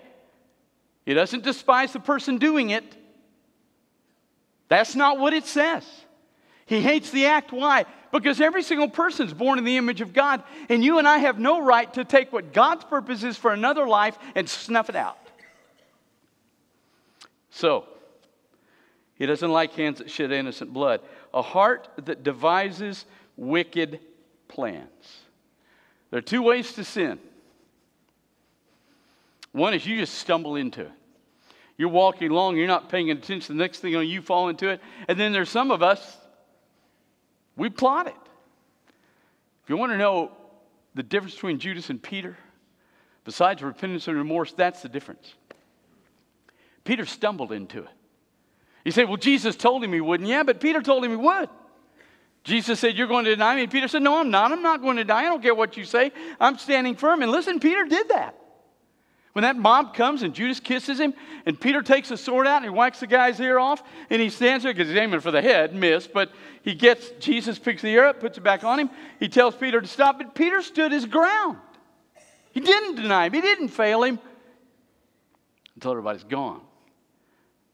He 1.04 1.14
doesn't 1.14 1.44
despise 1.44 1.92
the 1.92 2.00
person 2.00 2.38
doing 2.38 2.70
it. 2.70 2.96
That's 4.68 4.94
not 4.94 5.18
what 5.18 5.34
it 5.34 5.44
says. 5.44 5.84
He 6.66 6.80
hates 6.80 7.10
the 7.10 7.26
act. 7.26 7.52
Why? 7.52 7.84
Because 8.10 8.40
every 8.40 8.62
single 8.62 8.88
person 8.88 9.26
is 9.26 9.34
born 9.34 9.58
in 9.58 9.64
the 9.64 9.76
image 9.76 10.00
of 10.00 10.12
God, 10.12 10.42
and 10.68 10.82
you 10.82 10.98
and 10.98 11.06
I 11.06 11.18
have 11.18 11.38
no 11.38 11.62
right 11.62 11.92
to 11.94 12.04
take 12.04 12.32
what 12.32 12.52
God's 12.52 12.84
purpose 12.84 13.22
is 13.22 13.36
for 13.36 13.52
another 13.52 13.86
life 13.86 14.16
and 14.34 14.48
snuff 14.48 14.88
it 14.88 14.96
out. 14.96 15.18
So, 17.50 17.84
he 19.16 19.26
doesn't 19.26 19.50
like 19.50 19.74
hands 19.74 19.98
that 19.98 20.10
shed 20.10 20.32
innocent 20.32 20.72
blood. 20.72 21.00
A 21.32 21.42
heart 21.42 21.88
that 22.04 22.22
devises 22.22 23.04
wicked 23.36 24.00
plans. 24.48 25.18
There 26.10 26.18
are 26.18 26.22
two 26.22 26.42
ways 26.42 26.72
to 26.74 26.84
sin. 26.84 27.18
One 29.54 29.72
is 29.72 29.86
you 29.86 29.96
just 29.96 30.14
stumble 30.14 30.56
into 30.56 30.82
it. 30.82 30.92
You're 31.78 31.88
walking 31.88 32.30
along, 32.30 32.56
you're 32.56 32.68
not 32.68 32.90
paying 32.90 33.10
attention. 33.10 33.56
The 33.56 33.62
next 33.62 33.80
thing 33.80 33.92
you 33.92 33.96
know, 33.96 34.02
you 34.02 34.20
fall 34.20 34.48
into 34.48 34.68
it. 34.68 34.80
And 35.08 35.18
then 35.18 35.32
there's 35.32 35.48
some 35.48 35.70
of 35.70 35.82
us, 35.82 36.18
we 37.56 37.70
plot 37.70 38.06
it. 38.08 38.14
If 39.64 39.70
you 39.70 39.76
want 39.78 39.92
to 39.92 39.98
know 39.98 40.30
the 40.94 41.02
difference 41.02 41.34
between 41.34 41.58
Judas 41.58 41.88
and 41.88 42.00
Peter, 42.00 42.36
Besides 43.24 43.62
repentance 43.62 44.06
and 44.06 44.16
remorse, 44.16 44.52
that's 44.52 44.82
the 44.82 44.88
difference. 44.88 45.34
Peter 46.84 47.06
stumbled 47.06 47.52
into 47.52 47.78
it. 47.78 47.88
You 48.84 48.92
say, 48.92 49.04
well, 49.04 49.16
Jesus 49.16 49.56
told 49.56 49.82
him 49.82 49.94
he 49.94 50.00
wouldn't. 50.02 50.28
Yeah, 50.28 50.42
but 50.42 50.60
Peter 50.60 50.82
told 50.82 51.04
him 51.04 51.10
he 51.10 51.16
would. 51.16 51.48
Jesus 52.44 52.78
said, 52.78 52.94
You're 52.94 53.06
going 53.06 53.24
to 53.24 53.30
deny 53.30 53.56
me. 53.56 53.62
And 53.62 53.72
Peter 53.72 53.88
said, 53.88 54.02
No, 54.02 54.20
I'm 54.20 54.30
not. 54.30 54.52
I'm 54.52 54.60
not 54.60 54.82
going 54.82 54.98
to 54.98 55.04
die. 55.04 55.20
I 55.20 55.22
don't 55.22 55.40
care 55.40 55.54
what 55.54 55.78
you 55.78 55.86
say. 55.86 56.12
I'm 56.38 56.58
standing 56.58 56.94
firm. 56.94 57.22
And 57.22 57.32
listen, 57.32 57.58
Peter 57.58 57.86
did 57.86 58.10
that. 58.10 58.38
When 59.34 59.42
that 59.42 59.56
mob 59.56 59.94
comes 59.94 60.22
and 60.22 60.32
Judas 60.32 60.60
kisses 60.60 61.00
him, 61.00 61.12
and 61.44 61.60
Peter 61.60 61.82
takes 61.82 62.12
a 62.12 62.16
sword 62.16 62.46
out 62.46 62.58
and 62.58 62.66
he 62.66 62.70
whacks 62.70 63.00
the 63.00 63.08
guy's 63.08 63.40
ear 63.40 63.58
off, 63.58 63.82
and 64.08 64.22
he 64.22 64.30
stands 64.30 64.62
there 64.62 64.72
because 64.72 64.88
he's 64.88 64.96
aiming 64.96 65.18
for 65.18 65.32
the 65.32 65.42
head, 65.42 65.74
missed, 65.74 66.12
but 66.12 66.30
he 66.62 66.72
gets, 66.72 67.10
Jesus 67.18 67.58
picks 67.58 67.82
the 67.82 67.88
ear 67.88 68.04
up, 68.06 68.20
puts 68.20 68.38
it 68.38 68.42
back 68.42 68.62
on 68.62 68.78
him. 68.78 68.90
He 69.18 69.28
tells 69.28 69.56
Peter 69.56 69.80
to 69.80 69.88
stop, 69.88 70.18
but 70.18 70.36
Peter 70.36 70.62
stood 70.62 70.92
his 70.92 71.04
ground. 71.04 71.58
He 72.52 72.60
didn't 72.60 72.94
deny 72.94 73.26
him, 73.26 73.32
he 73.32 73.40
didn't 73.40 73.68
fail 73.68 74.04
him 74.04 74.20
until 75.74 75.90
everybody's 75.90 76.22
gone. 76.22 76.60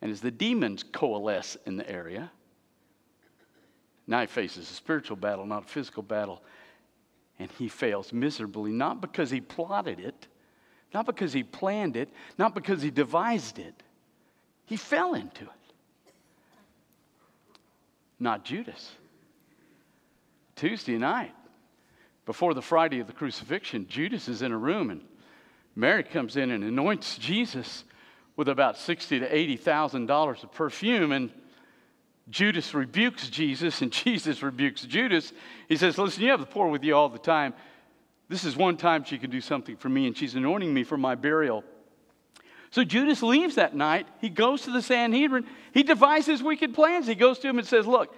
And 0.00 0.10
as 0.10 0.22
the 0.22 0.30
demons 0.30 0.82
coalesce 0.82 1.58
in 1.66 1.76
the 1.76 1.88
area, 1.88 2.30
now 4.06 4.22
he 4.22 4.26
faces 4.26 4.70
a 4.70 4.74
spiritual 4.74 5.18
battle, 5.18 5.44
not 5.44 5.64
a 5.64 5.68
physical 5.68 6.02
battle. 6.02 6.42
And 7.38 7.50
he 7.58 7.68
fails 7.68 8.14
miserably, 8.14 8.72
not 8.72 9.02
because 9.02 9.30
he 9.30 9.42
plotted 9.42 10.00
it, 10.00 10.26
not 10.92 11.06
because 11.06 11.32
he 11.32 11.42
planned 11.42 11.96
it, 11.96 12.08
not 12.38 12.54
because 12.54 12.82
he 12.82 12.90
devised 12.90 13.58
it. 13.58 13.82
He 14.66 14.76
fell 14.76 15.14
into 15.14 15.44
it. 15.44 15.50
Not 18.18 18.44
Judas. 18.44 18.92
Tuesday 20.56 20.98
night, 20.98 21.34
before 22.26 22.54
the 22.54 22.62
Friday 22.62 23.00
of 23.00 23.06
the 23.06 23.12
crucifixion, 23.12 23.86
Judas 23.88 24.28
is 24.28 24.42
in 24.42 24.52
a 24.52 24.58
room 24.58 24.90
and 24.90 25.00
Mary 25.74 26.02
comes 26.02 26.36
in 26.36 26.50
and 26.50 26.62
anoints 26.62 27.16
Jesus 27.18 27.84
with 28.36 28.48
about 28.48 28.76
sixty 28.76 29.18
to 29.18 29.34
eighty 29.34 29.56
thousand 29.56 30.06
dollars 30.06 30.42
of 30.42 30.52
perfume, 30.52 31.12
and 31.12 31.30
Judas 32.28 32.74
rebukes 32.74 33.28
Jesus, 33.28 33.82
and 33.82 33.92
Jesus 34.04 34.42
rebukes 34.42 34.82
Judas. 34.82 35.32
He 35.68 35.76
says, 35.76 35.98
"Listen, 35.98 36.24
you 36.24 36.30
have 36.30 36.40
the 36.40 36.46
poor 36.46 36.68
with 36.68 36.84
you 36.84 36.94
all 36.94 37.08
the 37.08 37.18
time. 37.18 37.54
This 38.30 38.44
is 38.44 38.56
one 38.56 38.76
time 38.76 39.02
she 39.02 39.18
can 39.18 39.28
do 39.28 39.40
something 39.40 39.76
for 39.76 39.88
me, 39.88 40.06
and 40.06 40.16
she's 40.16 40.36
anointing 40.36 40.72
me 40.72 40.84
for 40.84 40.96
my 40.96 41.16
burial. 41.16 41.64
So 42.70 42.84
Judas 42.84 43.24
leaves 43.24 43.56
that 43.56 43.74
night. 43.74 44.06
He 44.20 44.28
goes 44.28 44.62
to 44.62 44.70
the 44.70 44.80
Sanhedrin. 44.80 45.44
He 45.74 45.82
devises 45.82 46.40
wicked 46.40 46.72
plans. 46.72 47.08
He 47.08 47.16
goes 47.16 47.40
to 47.40 47.48
him 47.48 47.58
and 47.58 47.66
says, 47.66 47.88
Look, 47.88 48.14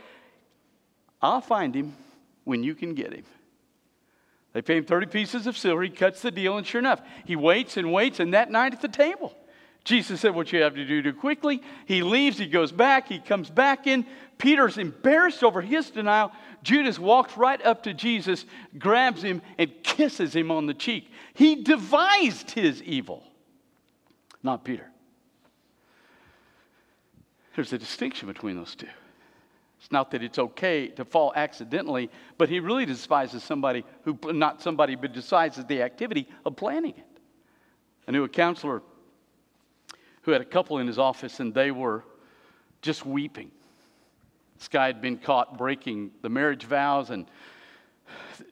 I'll 1.22 1.40
find 1.40 1.74
him 1.74 1.96
when 2.44 2.62
you 2.62 2.74
can 2.74 2.94
get 2.94 3.14
him. 3.14 3.24
They 4.52 4.60
pay 4.60 4.76
him 4.76 4.84
30 4.84 5.06
pieces 5.06 5.46
of 5.46 5.56
silver. 5.56 5.82
He 5.82 5.88
cuts 5.88 6.20
the 6.20 6.30
deal, 6.30 6.58
and 6.58 6.66
sure 6.66 6.80
enough, 6.80 7.00
he 7.24 7.34
waits 7.34 7.78
and 7.78 7.90
waits, 7.90 8.20
and 8.20 8.34
that 8.34 8.50
night 8.50 8.74
at 8.74 8.82
the 8.82 8.88
table, 8.88 9.34
Jesus 9.84 10.20
said, 10.20 10.34
What 10.34 10.52
you 10.52 10.62
have 10.62 10.74
to 10.74 10.84
do, 10.84 11.02
do 11.02 11.12
quickly. 11.12 11.62
He 11.86 12.02
leaves, 12.02 12.38
he 12.38 12.46
goes 12.46 12.70
back, 12.72 13.08
he 13.08 13.18
comes 13.18 13.50
back 13.50 13.86
in. 13.86 14.06
Peter's 14.38 14.78
embarrassed 14.78 15.42
over 15.42 15.60
his 15.60 15.90
denial. 15.90 16.32
Judas 16.62 16.98
walks 16.98 17.36
right 17.36 17.64
up 17.64 17.84
to 17.84 17.94
Jesus, 17.94 18.44
grabs 18.78 19.22
him, 19.22 19.42
and 19.58 19.70
kisses 19.82 20.34
him 20.34 20.50
on 20.50 20.66
the 20.66 20.74
cheek. 20.74 21.10
He 21.34 21.62
devised 21.62 22.52
his 22.52 22.82
evil, 22.82 23.24
not 24.42 24.64
Peter. 24.64 24.88
There's 27.54 27.72
a 27.72 27.78
distinction 27.78 28.28
between 28.28 28.56
those 28.56 28.74
two. 28.74 28.86
It's 29.80 29.90
not 29.90 30.12
that 30.12 30.22
it's 30.22 30.38
okay 30.38 30.88
to 30.88 31.04
fall 31.04 31.32
accidentally, 31.34 32.08
but 32.38 32.48
he 32.48 32.60
really 32.60 32.86
despises 32.86 33.42
somebody 33.42 33.84
who, 34.04 34.16
not 34.32 34.62
somebody, 34.62 34.94
but 34.94 35.12
despises 35.12 35.64
the 35.64 35.82
activity 35.82 36.28
of 36.46 36.54
planning 36.54 36.94
it. 36.96 37.20
I 38.06 38.12
knew 38.12 38.22
a 38.22 38.28
counselor 38.28 38.82
who 40.22 40.30
had 40.30 40.40
a 40.40 40.44
couple 40.46 40.78
in 40.78 40.86
his 40.86 40.98
office 40.98 41.40
and 41.40 41.52
they 41.52 41.70
were 41.70 42.04
just 42.80 43.04
weeping. 43.04 43.50
This 44.58 44.68
guy 44.68 44.86
had 44.86 45.00
been 45.00 45.16
caught 45.16 45.58
breaking 45.58 46.12
the 46.22 46.28
marriage 46.28 46.64
vows 46.64 47.10
and 47.10 47.26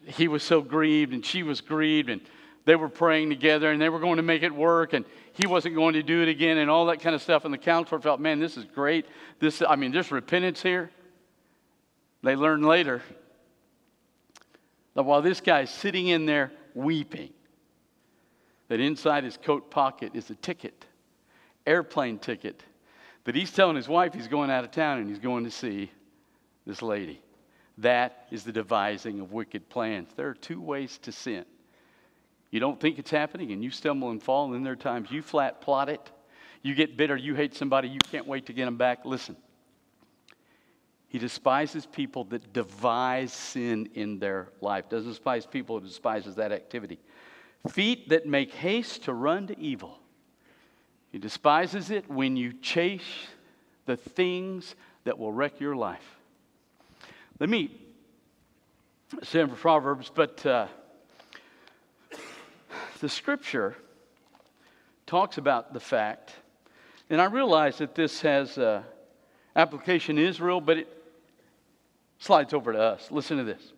he 0.04 0.28
was 0.28 0.42
so 0.42 0.60
grieved 0.60 1.12
and 1.12 1.24
she 1.24 1.42
was 1.42 1.60
grieved 1.60 2.10
and 2.10 2.20
they 2.64 2.76
were 2.76 2.88
praying 2.88 3.30
together 3.30 3.70
and 3.70 3.80
they 3.80 3.88
were 3.88 4.00
going 4.00 4.16
to 4.16 4.22
make 4.22 4.42
it 4.42 4.54
work 4.54 4.92
and 4.92 5.04
he 5.32 5.46
wasn't 5.46 5.74
going 5.74 5.94
to 5.94 6.02
do 6.02 6.22
it 6.22 6.28
again 6.28 6.58
and 6.58 6.68
all 6.68 6.86
that 6.86 7.00
kind 7.00 7.14
of 7.14 7.22
stuff. 7.22 7.44
And 7.44 7.54
the 7.54 7.58
counselor 7.58 8.00
felt 8.00 8.20
man 8.20 8.40
this 8.40 8.56
is 8.56 8.64
great. 8.64 9.06
This 9.38 9.62
i 9.66 9.76
mean 9.76 9.92
there's 9.92 10.10
repentance 10.10 10.62
here. 10.62 10.90
They 12.22 12.36
learned 12.36 12.66
later 12.66 13.02
that 14.94 15.04
while 15.04 15.22
this 15.22 15.40
guy's 15.40 15.70
sitting 15.70 16.08
in 16.08 16.26
there 16.26 16.52
weeping 16.74 17.30
that 18.68 18.80
inside 18.80 19.24
his 19.24 19.36
coat 19.36 19.70
pocket 19.70 20.12
is 20.14 20.28
a 20.30 20.34
ticket 20.36 20.84
airplane 21.70 22.18
ticket 22.18 22.62
that 23.24 23.34
he's 23.34 23.52
telling 23.52 23.76
his 23.76 23.88
wife 23.88 24.12
he's 24.12 24.28
going 24.28 24.50
out 24.50 24.64
of 24.64 24.72
town 24.72 24.98
and 24.98 25.08
he's 25.08 25.20
going 25.20 25.44
to 25.44 25.50
see 25.50 25.90
this 26.66 26.82
lady. 26.82 27.22
That 27.78 28.26
is 28.30 28.42
the 28.42 28.52
devising 28.52 29.20
of 29.20 29.32
wicked 29.32 29.68
plans. 29.68 30.08
There 30.16 30.28
are 30.28 30.34
two 30.34 30.60
ways 30.60 30.98
to 31.02 31.12
sin. 31.12 31.44
You 32.50 32.58
don't 32.58 32.80
think 32.80 32.98
it's 32.98 33.10
happening 33.10 33.52
and 33.52 33.62
you 33.62 33.70
stumble 33.70 34.10
and 34.10 34.20
fall, 34.20 34.46
and 34.46 34.54
then 34.54 34.64
there 34.64 34.72
are 34.72 34.76
times 34.76 35.10
you 35.12 35.22
flat 35.22 35.60
plot 35.60 35.88
it. 35.88 36.10
You 36.62 36.74
get 36.74 36.96
bitter, 36.96 37.16
you 37.16 37.34
hate 37.36 37.54
somebody, 37.54 37.88
you 37.88 38.00
can't 38.10 38.26
wait 38.26 38.46
to 38.46 38.52
get 38.52 38.64
them 38.64 38.76
back. 38.76 39.04
Listen, 39.04 39.36
he 41.08 41.18
despises 41.18 41.86
people 41.86 42.24
that 42.24 42.52
devise 42.52 43.32
sin 43.32 43.88
in 43.94 44.18
their 44.18 44.48
life. 44.60 44.88
Doesn't 44.88 45.08
despise 45.08 45.46
people 45.46 45.78
who 45.78 45.86
despises 45.86 46.34
that 46.34 46.50
activity. 46.50 46.98
Feet 47.68 48.08
that 48.08 48.26
make 48.26 48.52
haste 48.52 49.04
to 49.04 49.14
run 49.14 49.46
to 49.46 49.58
evil 49.58 49.99
he 51.10 51.18
despises 51.18 51.90
it 51.90 52.08
when 52.08 52.36
you 52.36 52.52
chase 52.52 53.26
the 53.86 53.96
things 53.96 54.74
that 55.04 55.18
will 55.18 55.32
wreck 55.32 55.60
your 55.60 55.74
life. 55.74 56.16
Let 57.38 57.48
me 57.48 57.70
say 59.22 59.44
for 59.46 59.56
Proverbs, 59.56 60.10
but 60.14 60.44
uh, 60.46 60.68
the 63.00 63.08
scripture 63.08 63.76
talks 65.06 65.38
about 65.38 65.72
the 65.72 65.80
fact, 65.80 66.32
and 67.08 67.20
I 67.20 67.24
realize 67.24 67.78
that 67.78 67.94
this 67.94 68.20
has 68.20 68.56
uh, 68.56 68.82
application 69.56 70.18
in 70.18 70.26
Israel, 70.26 70.60
but 70.60 70.78
it 70.78 70.88
slides 72.18 72.54
over 72.54 72.72
to 72.72 72.78
us. 72.78 73.10
Listen 73.10 73.38
to 73.38 73.44
this. 73.44 73.72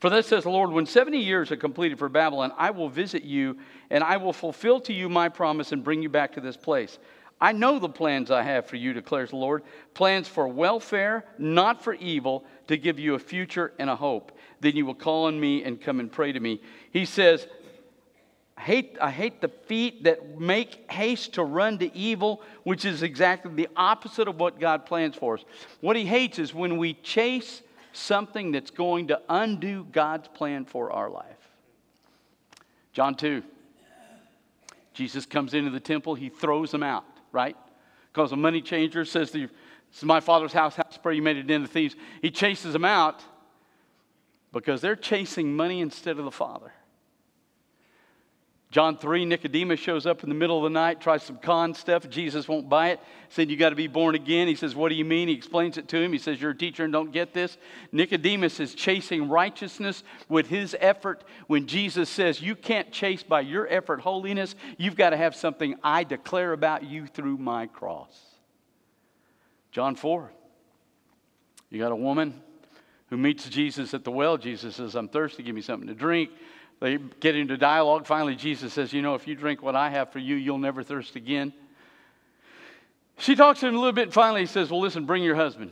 For 0.00 0.10
this 0.10 0.26
says 0.26 0.44
the 0.44 0.50
Lord, 0.50 0.70
when 0.70 0.86
70 0.86 1.18
years 1.18 1.50
are 1.52 1.56
completed 1.56 1.98
for 1.98 2.08
Babylon, 2.08 2.52
I 2.56 2.70
will 2.70 2.88
visit 2.88 3.22
you 3.22 3.58
and 3.90 4.02
I 4.02 4.16
will 4.16 4.32
fulfill 4.32 4.80
to 4.80 4.92
you 4.92 5.08
my 5.08 5.28
promise 5.28 5.72
and 5.72 5.84
bring 5.84 6.02
you 6.02 6.08
back 6.08 6.32
to 6.34 6.40
this 6.40 6.56
place. 6.56 6.98
I 7.40 7.52
know 7.52 7.78
the 7.78 7.88
plans 7.88 8.30
I 8.30 8.42
have 8.42 8.66
for 8.66 8.76
you, 8.76 8.92
declares 8.92 9.30
the 9.30 9.36
Lord 9.36 9.64
plans 9.92 10.28
for 10.28 10.48
welfare, 10.48 11.24
not 11.38 11.82
for 11.82 11.94
evil, 11.94 12.44
to 12.68 12.76
give 12.76 12.98
you 12.98 13.14
a 13.14 13.18
future 13.18 13.72
and 13.78 13.90
a 13.90 13.96
hope. 13.96 14.32
Then 14.60 14.76
you 14.76 14.86
will 14.86 14.94
call 14.94 15.26
on 15.26 15.38
me 15.38 15.62
and 15.64 15.80
come 15.80 16.00
and 16.00 16.10
pray 16.10 16.32
to 16.32 16.40
me. 16.40 16.60
He 16.90 17.04
says, 17.04 17.46
I 18.56 18.62
hate, 18.62 18.96
I 19.00 19.10
hate 19.10 19.40
the 19.40 19.48
feet 19.48 20.04
that 20.04 20.40
make 20.40 20.90
haste 20.90 21.34
to 21.34 21.44
run 21.44 21.78
to 21.78 21.94
evil, 21.94 22.40
which 22.62 22.84
is 22.84 23.02
exactly 23.02 23.52
the 23.52 23.68
opposite 23.76 24.28
of 24.28 24.38
what 24.38 24.60
God 24.60 24.86
plans 24.86 25.16
for 25.16 25.34
us. 25.34 25.44
What 25.80 25.96
he 25.96 26.06
hates 26.06 26.38
is 26.38 26.54
when 26.54 26.78
we 26.78 26.94
chase 26.94 27.62
something 27.96 28.52
that's 28.52 28.70
going 28.70 29.08
to 29.08 29.20
undo 29.28 29.86
God's 29.90 30.28
plan 30.28 30.64
for 30.64 30.90
our 30.90 31.10
life. 31.10 31.48
John 32.92 33.14
2. 33.14 33.42
Jesus 34.92 35.26
comes 35.26 35.54
into 35.54 35.70
the 35.70 35.80
temple, 35.80 36.14
he 36.14 36.28
throws 36.28 36.70
them 36.70 36.84
out, 36.84 37.04
right? 37.32 37.56
Because 38.12 38.30
a 38.30 38.36
money 38.36 38.62
changer 38.62 39.04
says, 39.04 39.32
This 39.32 39.50
is 39.96 40.04
my 40.04 40.20
father's 40.20 40.52
house, 40.52 40.76
house 40.76 40.96
prayer, 40.98 41.14
you 41.14 41.22
made 41.22 41.36
it 41.36 41.50
into 41.50 41.66
thieves. 41.66 41.96
He 42.22 42.30
chases 42.30 42.72
them 42.72 42.84
out 42.84 43.22
because 44.52 44.80
they're 44.80 44.94
chasing 44.94 45.54
money 45.54 45.80
instead 45.80 46.18
of 46.18 46.24
the 46.24 46.30
Father. 46.30 46.72
John 48.74 48.98
3, 48.98 49.24
Nicodemus 49.24 49.78
shows 49.78 50.04
up 50.04 50.24
in 50.24 50.28
the 50.28 50.34
middle 50.34 50.56
of 50.56 50.64
the 50.64 50.76
night, 50.76 51.00
tries 51.00 51.22
some 51.22 51.36
con 51.38 51.74
stuff. 51.74 52.10
Jesus 52.10 52.48
won't 52.48 52.68
buy 52.68 52.88
it. 52.88 53.00
Said, 53.28 53.48
You 53.48 53.56
got 53.56 53.70
to 53.70 53.76
be 53.76 53.86
born 53.86 54.16
again. 54.16 54.48
He 54.48 54.56
says, 54.56 54.74
What 54.74 54.88
do 54.88 54.96
you 54.96 55.04
mean? 55.04 55.28
He 55.28 55.34
explains 55.34 55.78
it 55.78 55.86
to 55.90 56.02
him. 56.02 56.12
He 56.12 56.18
says, 56.18 56.40
You're 56.40 56.50
a 56.50 56.58
teacher 56.58 56.82
and 56.82 56.92
don't 56.92 57.12
get 57.12 57.32
this. 57.32 57.56
Nicodemus 57.92 58.58
is 58.58 58.74
chasing 58.74 59.28
righteousness 59.28 60.02
with 60.28 60.48
his 60.48 60.76
effort 60.80 61.22
when 61.46 61.68
Jesus 61.68 62.10
says, 62.10 62.42
You 62.42 62.56
can't 62.56 62.90
chase 62.90 63.22
by 63.22 63.42
your 63.42 63.68
effort 63.68 64.00
holiness. 64.00 64.56
You've 64.76 64.96
got 64.96 65.10
to 65.10 65.16
have 65.16 65.36
something 65.36 65.76
I 65.84 66.02
declare 66.02 66.52
about 66.52 66.82
you 66.82 67.06
through 67.06 67.38
my 67.38 67.68
cross. 67.68 68.18
John 69.70 69.94
4, 69.94 70.32
you 71.70 71.78
got 71.78 71.92
a 71.92 71.96
woman 71.96 72.42
who 73.10 73.18
meets 73.18 73.48
Jesus 73.48 73.94
at 73.94 74.02
the 74.02 74.10
well. 74.10 74.36
Jesus 74.36 74.74
says, 74.74 74.96
I'm 74.96 75.06
thirsty. 75.06 75.44
Give 75.44 75.54
me 75.54 75.62
something 75.62 75.86
to 75.86 75.94
drink. 75.94 76.30
They 76.84 76.98
get 76.98 77.34
into 77.34 77.56
dialogue. 77.56 78.06
Finally, 78.06 78.36
Jesus 78.36 78.74
says, 78.74 78.92
You 78.92 79.00
know, 79.00 79.14
if 79.14 79.26
you 79.26 79.34
drink 79.34 79.62
what 79.62 79.74
I 79.74 79.88
have 79.88 80.12
for 80.12 80.18
you, 80.18 80.34
you'll 80.34 80.58
never 80.58 80.82
thirst 80.82 81.16
again. 81.16 81.54
She 83.16 83.34
talks 83.34 83.60
to 83.60 83.68
him 83.68 83.74
a 83.74 83.78
little 83.78 83.94
bit, 83.94 84.02
and 84.02 84.12
finally 84.12 84.42
he 84.42 84.46
says, 84.46 84.70
Well, 84.70 84.82
listen, 84.82 85.06
bring 85.06 85.22
your 85.22 85.34
husband. 85.34 85.70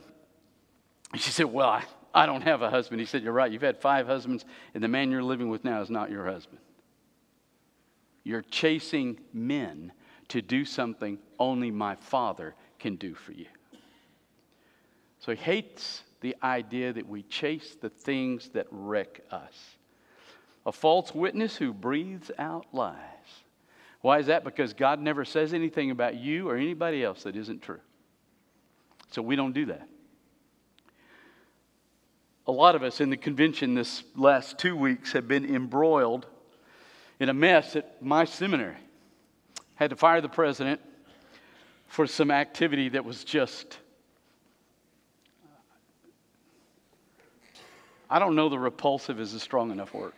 She 1.16 1.30
said, 1.30 1.44
Well, 1.44 1.68
I, 1.68 1.84
I 2.14 2.24
don't 2.24 2.40
have 2.40 2.62
a 2.62 2.70
husband. 2.70 2.98
He 2.98 3.04
said, 3.04 3.22
You're 3.22 3.34
right. 3.34 3.52
You've 3.52 3.60
had 3.60 3.76
five 3.76 4.06
husbands, 4.06 4.46
and 4.72 4.82
the 4.82 4.88
man 4.88 5.10
you're 5.10 5.22
living 5.22 5.50
with 5.50 5.64
now 5.64 5.82
is 5.82 5.90
not 5.90 6.10
your 6.10 6.24
husband. 6.24 6.60
You're 8.24 8.40
chasing 8.40 9.20
men 9.34 9.92
to 10.28 10.40
do 10.40 10.64
something 10.64 11.18
only 11.38 11.70
my 11.70 11.94
Father 11.96 12.54
can 12.78 12.96
do 12.96 13.12
for 13.12 13.32
you. 13.32 13.48
So 15.18 15.32
he 15.32 15.36
hates 15.36 16.04
the 16.22 16.36
idea 16.42 16.94
that 16.94 17.06
we 17.06 17.22
chase 17.24 17.76
the 17.78 17.90
things 17.90 18.48
that 18.54 18.66
wreck 18.70 19.20
us. 19.30 19.76
A 20.64 20.72
false 20.72 21.14
witness 21.14 21.56
who 21.56 21.72
breathes 21.72 22.30
out 22.38 22.66
lies. 22.72 22.96
Why 24.00 24.18
is 24.18 24.26
that? 24.26 24.44
Because 24.44 24.74
God 24.74 25.00
never 25.00 25.24
says 25.24 25.54
anything 25.54 25.90
about 25.90 26.16
you 26.16 26.48
or 26.48 26.56
anybody 26.56 27.04
else 27.04 27.24
that 27.24 27.36
isn't 27.36 27.62
true. 27.62 27.80
So 29.10 29.22
we 29.22 29.36
don't 29.36 29.52
do 29.52 29.66
that. 29.66 29.88
A 32.46 32.52
lot 32.52 32.74
of 32.74 32.82
us 32.82 33.00
in 33.00 33.10
the 33.10 33.16
convention 33.16 33.74
this 33.74 34.02
last 34.16 34.58
two 34.58 34.76
weeks 34.76 35.12
have 35.12 35.28
been 35.28 35.54
embroiled 35.54 36.26
in 37.20 37.28
a 37.28 37.34
mess 37.34 37.76
at 37.76 38.02
my 38.02 38.24
seminary. 38.24 38.76
Had 39.76 39.90
to 39.90 39.96
fire 39.96 40.20
the 40.20 40.28
president 40.28 40.80
for 41.86 42.06
some 42.06 42.30
activity 42.30 42.88
that 42.88 43.04
was 43.04 43.22
just 43.22 43.78
I 48.12 48.18
don't 48.18 48.34
know 48.34 48.50
the 48.50 48.58
repulsive 48.58 49.20
is 49.20 49.32
a 49.32 49.40
strong 49.40 49.70
enough 49.70 49.94
word. 49.94 50.12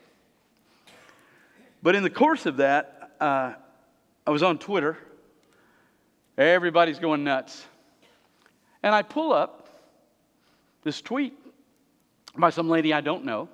But 1.84 1.94
in 1.94 2.02
the 2.02 2.08
course 2.08 2.46
of 2.46 2.56
that, 2.56 3.10
uh, 3.20 3.52
I 4.26 4.30
was 4.30 4.42
on 4.42 4.58
Twitter. 4.58 4.96
Everybody's 6.38 6.98
going 6.98 7.24
nuts. 7.24 7.62
And 8.82 8.94
I 8.94 9.02
pull 9.02 9.34
up 9.34 9.68
this 10.82 11.02
tweet 11.02 11.34
by 12.34 12.48
some 12.48 12.70
lady 12.70 12.94
I 12.94 13.02
don't 13.02 13.26
know. 13.26 13.50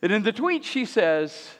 And 0.00 0.10
in 0.10 0.22
the 0.22 0.32
tweet, 0.32 0.64
she 0.64 0.86
says, 0.86 1.50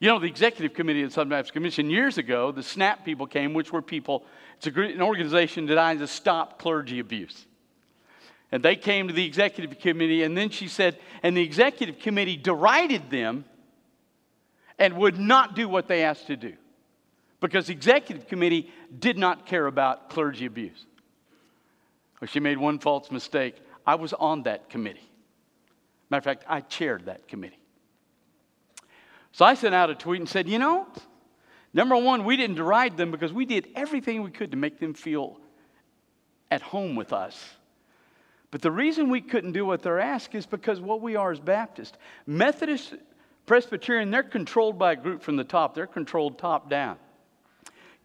You 0.00 0.10
know, 0.10 0.18
the 0.18 0.26
executive 0.26 0.74
committee 0.74 1.02
of 1.02 1.08
the 1.08 1.14
Southern 1.14 1.30
Baptist 1.30 1.54
Commission 1.54 1.88
years 1.88 2.18
ago, 2.18 2.52
the 2.52 2.62
SNAP 2.62 3.06
people 3.06 3.26
came, 3.26 3.54
which 3.54 3.72
were 3.72 3.80
people, 3.80 4.22
it's 4.58 4.66
an 4.66 5.00
organization 5.00 5.64
designed 5.64 6.00
to 6.00 6.06
stop 6.06 6.58
clergy 6.58 6.98
abuse. 6.98 7.46
And 8.52 8.62
they 8.62 8.76
came 8.76 9.08
to 9.08 9.14
the 9.14 9.24
executive 9.24 9.78
committee, 9.78 10.24
and 10.24 10.36
then 10.36 10.50
she 10.50 10.68
said, 10.68 10.98
and 11.22 11.34
the 11.34 11.42
executive 11.42 12.00
committee 12.00 12.36
derided 12.36 13.08
them 13.08 13.46
and 14.78 14.96
would 14.96 15.18
not 15.18 15.54
do 15.54 15.68
what 15.68 15.88
they 15.88 16.04
asked 16.04 16.26
to 16.28 16.36
do 16.36 16.54
because 17.40 17.66
the 17.66 17.72
executive 17.72 18.26
committee 18.28 18.70
did 18.98 19.18
not 19.18 19.46
care 19.46 19.66
about 19.66 20.10
clergy 20.10 20.46
abuse. 20.46 20.86
Well, 22.20 22.28
she 22.28 22.40
made 22.40 22.58
one 22.58 22.78
false 22.78 23.10
mistake. 23.10 23.56
I 23.86 23.96
was 23.96 24.12
on 24.12 24.44
that 24.44 24.70
committee. 24.70 25.08
Matter 26.08 26.18
of 26.18 26.24
fact, 26.24 26.44
I 26.48 26.60
chaired 26.60 27.06
that 27.06 27.26
committee. 27.26 27.58
So 29.32 29.44
I 29.44 29.54
sent 29.54 29.74
out 29.74 29.90
a 29.90 29.94
tweet 29.94 30.20
and 30.20 30.28
said, 30.28 30.48
you 30.48 30.58
know, 30.58 30.86
number 31.72 31.96
one, 31.96 32.24
we 32.24 32.36
didn't 32.36 32.56
deride 32.56 32.96
them 32.96 33.10
because 33.10 33.32
we 33.32 33.46
did 33.46 33.68
everything 33.74 34.22
we 34.22 34.30
could 34.30 34.50
to 34.52 34.56
make 34.56 34.78
them 34.78 34.94
feel 34.94 35.38
at 36.50 36.60
home 36.60 36.94
with 36.96 37.12
us 37.12 37.54
but 38.52 38.60
the 38.60 38.70
reason 38.70 39.08
we 39.08 39.22
couldn't 39.22 39.52
do 39.52 39.64
what 39.64 39.82
they're 39.82 39.98
asked 39.98 40.34
is 40.34 40.44
because 40.44 40.78
what 40.78 41.00
we 41.00 41.16
are 41.16 41.32
is 41.32 41.40
Baptist. 41.40 41.96
Methodist, 42.26 42.94
Presbyterian, 43.46 44.10
they're 44.10 44.22
controlled 44.22 44.78
by 44.78 44.92
a 44.92 44.96
group 44.96 45.22
from 45.22 45.36
the 45.36 45.44
top. 45.44 45.74
They're 45.74 45.86
controlled 45.86 46.38
top 46.38 46.70
down. 46.70 46.96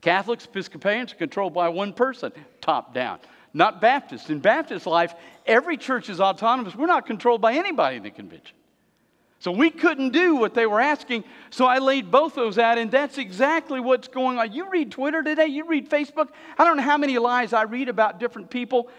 Catholics, 0.01 0.45
Episcopalians 0.45 1.13
are 1.13 1.17
controlled 1.17 1.53
by 1.53 1.69
one 1.69 1.93
person, 1.93 2.31
top 2.61 2.93
down. 2.93 3.19
Not 3.53 3.81
Baptist. 3.81 4.29
In 4.29 4.39
Baptist 4.39 4.85
life, 4.85 5.13
every 5.45 5.77
church 5.77 6.09
is 6.09 6.19
autonomous. 6.19 6.75
We're 6.75 6.87
not 6.87 7.05
controlled 7.05 7.41
by 7.41 7.53
anybody 7.53 7.97
in 7.97 8.03
the 8.03 8.11
convention. 8.11 8.55
So 9.39 9.51
we 9.51 9.69
couldn't 9.69 10.11
do 10.11 10.35
what 10.35 10.53
they 10.53 10.65
were 10.65 10.81
asking. 10.81 11.23
So 11.51 11.65
I 11.65 11.77
laid 11.77 12.09
both 12.09 12.35
those 12.35 12.57
out, 12.57 12.77
and 12.77 12.89
that's 12.89 13.17
exactly 13.17 13.79
what's 13.79 14.07
going 14.07 14.39
on. 14.39 14.51
You 14.51 14.69
read 14.69 14.91
Twitter 14.91 15.23
today, 15.23 15.47
you 15.47 15.65
read 15.67 15.89
Facebook. 15.89 16.29
I 16.57 16.65
don't 16.65 16.77
know 16.77 16.83
how 16.83 16.97
many 16.97 17.17
lies 17.17 17.53
I 17.53 17.63
read 17.63 17.89
about 17.89 18.19
different 18.19 18.49
people. 18.49 18.89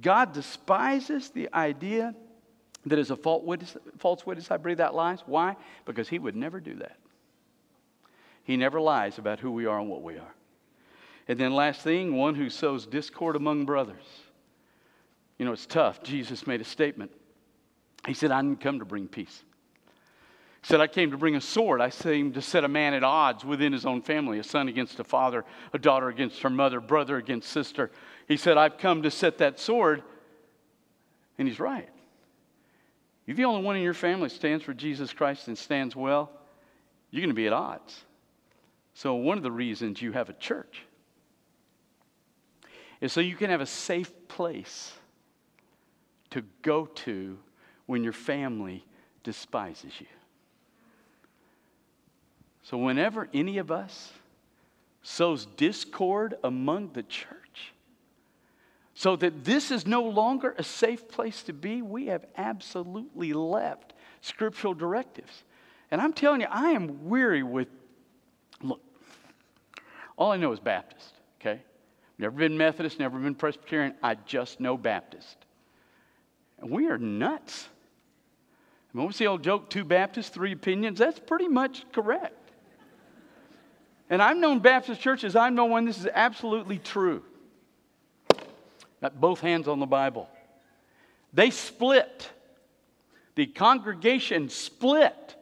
God 0.00 0.32
despises 0.32 1.30
the 1.30 1.48
idea 1.52 2.14
that 2.90 2.98
as 2.98 3.10
a 3.10 3.16
false 3.16 4.26
witness 4.26 4.50
I 4.50 4.56
breathe 4.56 4.80
out 4.80 4.94
lies. 4.94 5.20
Why? 5.26 5.56
Because 5.84 6.08
he 6.08 6.18
would 6.18 6.36
never 6.36 6.60
do 6.60 6.74
that. 6.76 6.96
He 8.44 8.56
never 8.56 8.80
lies 8.80 9.18
about 9.18 9.40
who 9.40 9.50
we 9.50 9.66
are 9.66 9.78
and 9.78 9.88
what 9.88 10.02
we 10.02 10.16
are. 10.16 10.34
And 11.26 11.38
then, 11.38 11.52
last 11.52 11.82
thing, 11.82 12.16
one 12.16 12.34
who 12.34 12.48
sows 12.48 12.86
discord 12.86 13.36
among 13.36 13.66
brothers. 13.66 14.04
You 15.38 15.44
know, 15.44 15.52
it's 15.52 15.66
tough. 15.66 16.02
Jesus 16.02 16.46
made 16.46 16.60
a 16.60 16.64
statement. 16.64 17.10
He 18.06 18.14
said, 18.14 18.30
I 18.30 18.40
didn't 18.40 18.60
come 18.60 18.78
to 18.78 18.86
bring 18.86 19.06
peace. 19.06 19.44
He 20.62 20.66
said, 20.66 20.80
I 20.80 20.86
came 20.86 21.10
to 21.10 21.18
bring 21.18 21.36
a 21.36 21.40
sword. 21.40 21.80
I 21.80 21.90
came 21.90 22.32
to 22.32 22.42
set 22.42 22.64
a 22.64 22.68
man 22.68 22.94
at 22.94 23.04
odds 23.04 23.44
within 23.44 23.72
his 23.72 23.84
own 23.84 24.00
family 24.02 24.38
a 24.38 24.44
son 24.44 24.68
against 24.68 24.98
a 24.98 25.04
father, 25.04 25.44
a 25.72 25.78
daughter 25.78 26.08
against 26.08 26.40
her 26.42 26.50
mother, 26.50 26.80
brother 26.80 27.18
against 27.18 27.50
sister, 27.50 27.90
he 28.28 28.36
said, 28.36 28.58
I've 28.58 28.76
come 28.76 29.02
to 29.02 29.10
set 29.10 29.38
that 29.38 29.58
sword. 29.58 30.02
And 31.38 31.48
he's 31.48 31.58
right. 31.58 31.88
If 33.28 33.36
the 33.36 33.44
only 33.44 33.62
one 33.62 33.76
in 33.76 33.82
your 33.82 33.92
family 33.92 34.30
stands 34.30 34.64
for 34.64 34.72
Jesus 34.72 35.12
Christ 35.12 35.48
and 35.48 35.58
stands 35.58 35.94
well, 35.94 36.32
you're 37.10 37.20
going 37.20 37.28
to 37.28 37.34
be 37.34 37.46
at 37.46 37.52
odds. 37.52 38.00
So, 38.94 39.14
one 39.16 39.36
of 39.36 39.42
the 39.44 39.52
reasons 39.52 40.00
you 40.00 40.12
have 40.12 40.30
a 40.30 40.32
church 40.32 40.82
is 43.02 43.12
so 43.12 43.20
you 43.20 43.36
can 43.36 43.50
have 43.50 43.60
a 43.60 43.66
safe 43.66 44.10
place 44.28 44.94
to 46.30 46.42
go 46.62 46.86
to 46.86 47.38
when 47.84 48.02
your 48.02 48.14
family 48.14 48.82
despises 49.24 49.92
you. 50.00 50.06
So, 52.62 52.78
whenever 52.78 53.28
any 53.34 53.58
of 53.58 53.70
us 53.70 54.10
sows 55.02 55.44
discord 55.44 56.34
among 56.42 56.92
the 56.94 57.02
church, 57.02 57.74
so 58.98 59.14
that 59.14 59.44
this 59.44 59.70
is 59.70 59.86
no 59.86 60.02
longer 60.02 60.56
a 60.58 60.64
safe 60.64 61.06
place 61.06 61.44
to 61.44 61.52
be, 61.52 61.82
we 61.82 62.06
have 62.06 62.24
absolutely 62.36 63.32
left 63.32 63.92
scriptural 64.22 64.74
directives. 64.74 65.44
And 65.92 66.00
I'm 66.00 66.12
telling 66.12 66.40
you, 66.40 66.48
I 66.50 66.70
am 66.70 67.08
weary 67.08 67.44
with, 67.44 67.68
look, 68.60 68.80
all 70.16 70.32
I 70.32 70.36
know 70.36 70.50
is 70.50 70.58
Baptist, 70.58 71.14
okay? 71.40 71.62
Never 72.18 72.34
been 72.34 72.58
Methodist, 72.58 72.98
never 72.98 73.20
been 73.20 73.36
Presbyterian. 73.36 73.94
I 74.02 74.16
just 74.16 74.58
know 74.58 74.76
Baptist. 74.76 75.36
And 76.58 76.68
we 76.68 76.88
are 76.88 76.98
nuts. 76.98 77.68
I 78.92 78.98
mean, 78.98 79.06
what's 79.06 79.18
the 79.18 79.28
old 79.28 79.44
joke? 79.44 79.70
Two 79.70 79.84
Baptists, 79.84 80.30
three 80.30 80.50
opinions? 80.50 80.98
That's 80.98 81.20
pretty 81.20 81.46
much 81.46 81.84
correct. 81.92 82.50
And 84.10 84.20
I've 84.20 84.38
known 84.38 84.58
Baptist 84.58 85.00
churches, 85.00 85.36
I 85.36 85.50
know 85.50 85.66
when 85.66 85.84
this 85.84 86.00
is 86.00 86.08
absolutely 86.12 86.78
true. 86.78 87.22
Got 89.00 89.20
both 89.20 89.40
hands 89.40 89.68
on 89.68 89.80
the 89.80 89.86
Bible. 89.86 90.28
They 91.32 91.50
split. 91.50 92.30
The 93.34 93.46
congregation 93.46 94.48
split 94.48 95.36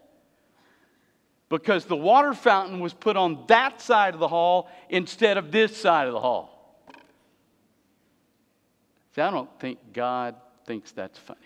because 1.48 1.84
the 1.84 1.96
water 1.96 2.34
fountain 2.34 2.80
was 2.80 2.92
put 2.92 3.16
on 3.16 3.44
that 3.46 3.80
side 3.80 4.14
of 4.14 4.20
the 4.20 4.28
hall 4.28 4.68
instead 4.88 5.36
of 5.36 5.52
this 5.52 5.76
side 5.76 6.06
of 6.06 6.12
the 6.12 6.20
hall. 6.20 6.52
See, 9.14 9.22
I 9.22 9.30
don't 9.30 9.48
think 9.60 9.78
God 9.92 10.34
thinks 10.66 10.92
that's 10.92 11.18
funny. 11.18 11.40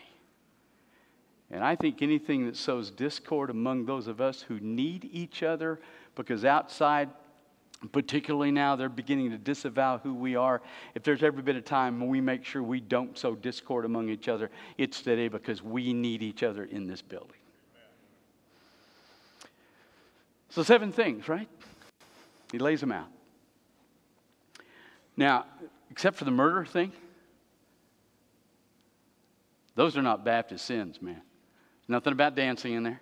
And 1.50 1.62
I 1.62 1.76
think 1.76 2.00
anything 2.02 2.46
that 2.46 2.56
sows 2.56 2.90
discord 2.90 3.50
among 3.50 3.84
those 3.84 4.06
of 4.06 4.20
us 4.20 4.42
who 4.42 4.58
need 4.60 5.08
each 5.12 5.42
other 5.42 5.80
because 6.14 6.44
outside 6.44 7.10
particularly 7.92 8.50
now 8.50 8.76
they're 8.76 8.88
beginning 8.88 9.30
to 9.30 9.38
disavow 9.38 9.98
who 9.98 10.14
we 10.14 10.36
are. 10.36 10.60
If 10.94 11.02
there's 11.02 11.22
ever 11.22 11.40
been 11.40 11.56
a 11.56 11.62
time 11.62 11.98
when 11.98 12.10
we 12.10 12.20
make 12.20 12.44
sure 12.44 12.62
we 12.62 12.80
don't 12.80 13.16
sow 13.16 13.34
discord 13.34 13.84
among 13.84 14.10
each 14.10 14.28
other, 14.28 14.50
it's 14.76 15.00
today 15.00 15.28
because 15.28 15.62
we 15.62 15.94
need 15.94 16.22
each 16.22 16.42
other 16.42 16.64
in 16.64 16.86
this 16.86 17.00
building. 17.00 17.38
So, 20.50 20.62
seven 20.62 20.92
things, 20.92 21.28
right? 21.28 21.48
He 22.52 22.58
lays 22.58 22.80
them 22.80 22.92
out. 22.92 23.08
Now, 25.16 25.46
except 25.90 26.16
for 26.16 26.24
the 26.24 26.30
murder 26.30 26.64
thing, 26.64 26.92
those 29.74 29.96
are 29.96 30.02
not 30.02 30.24
Baptist 30.24 30.66
sins, 30.66 31.00
man. 31.00 31.22
Nothing 31.88 32.12
about 32.12 32.34
dancing 32.34 32.74
in 32.74 32.82
there. 32.82 33.00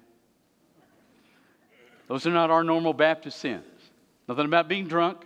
Those 2.07 2.27
are 2.27 2.31
not 2.31 2.51
our 2.51 2.63
normal 2.65 2.93
Baptist 2.93 3.39
sins. 3.39 3.65
Nothing 4.29 4.45
about 4.45 4.69
being 4.69 4.87
drunk. 4.87 5.25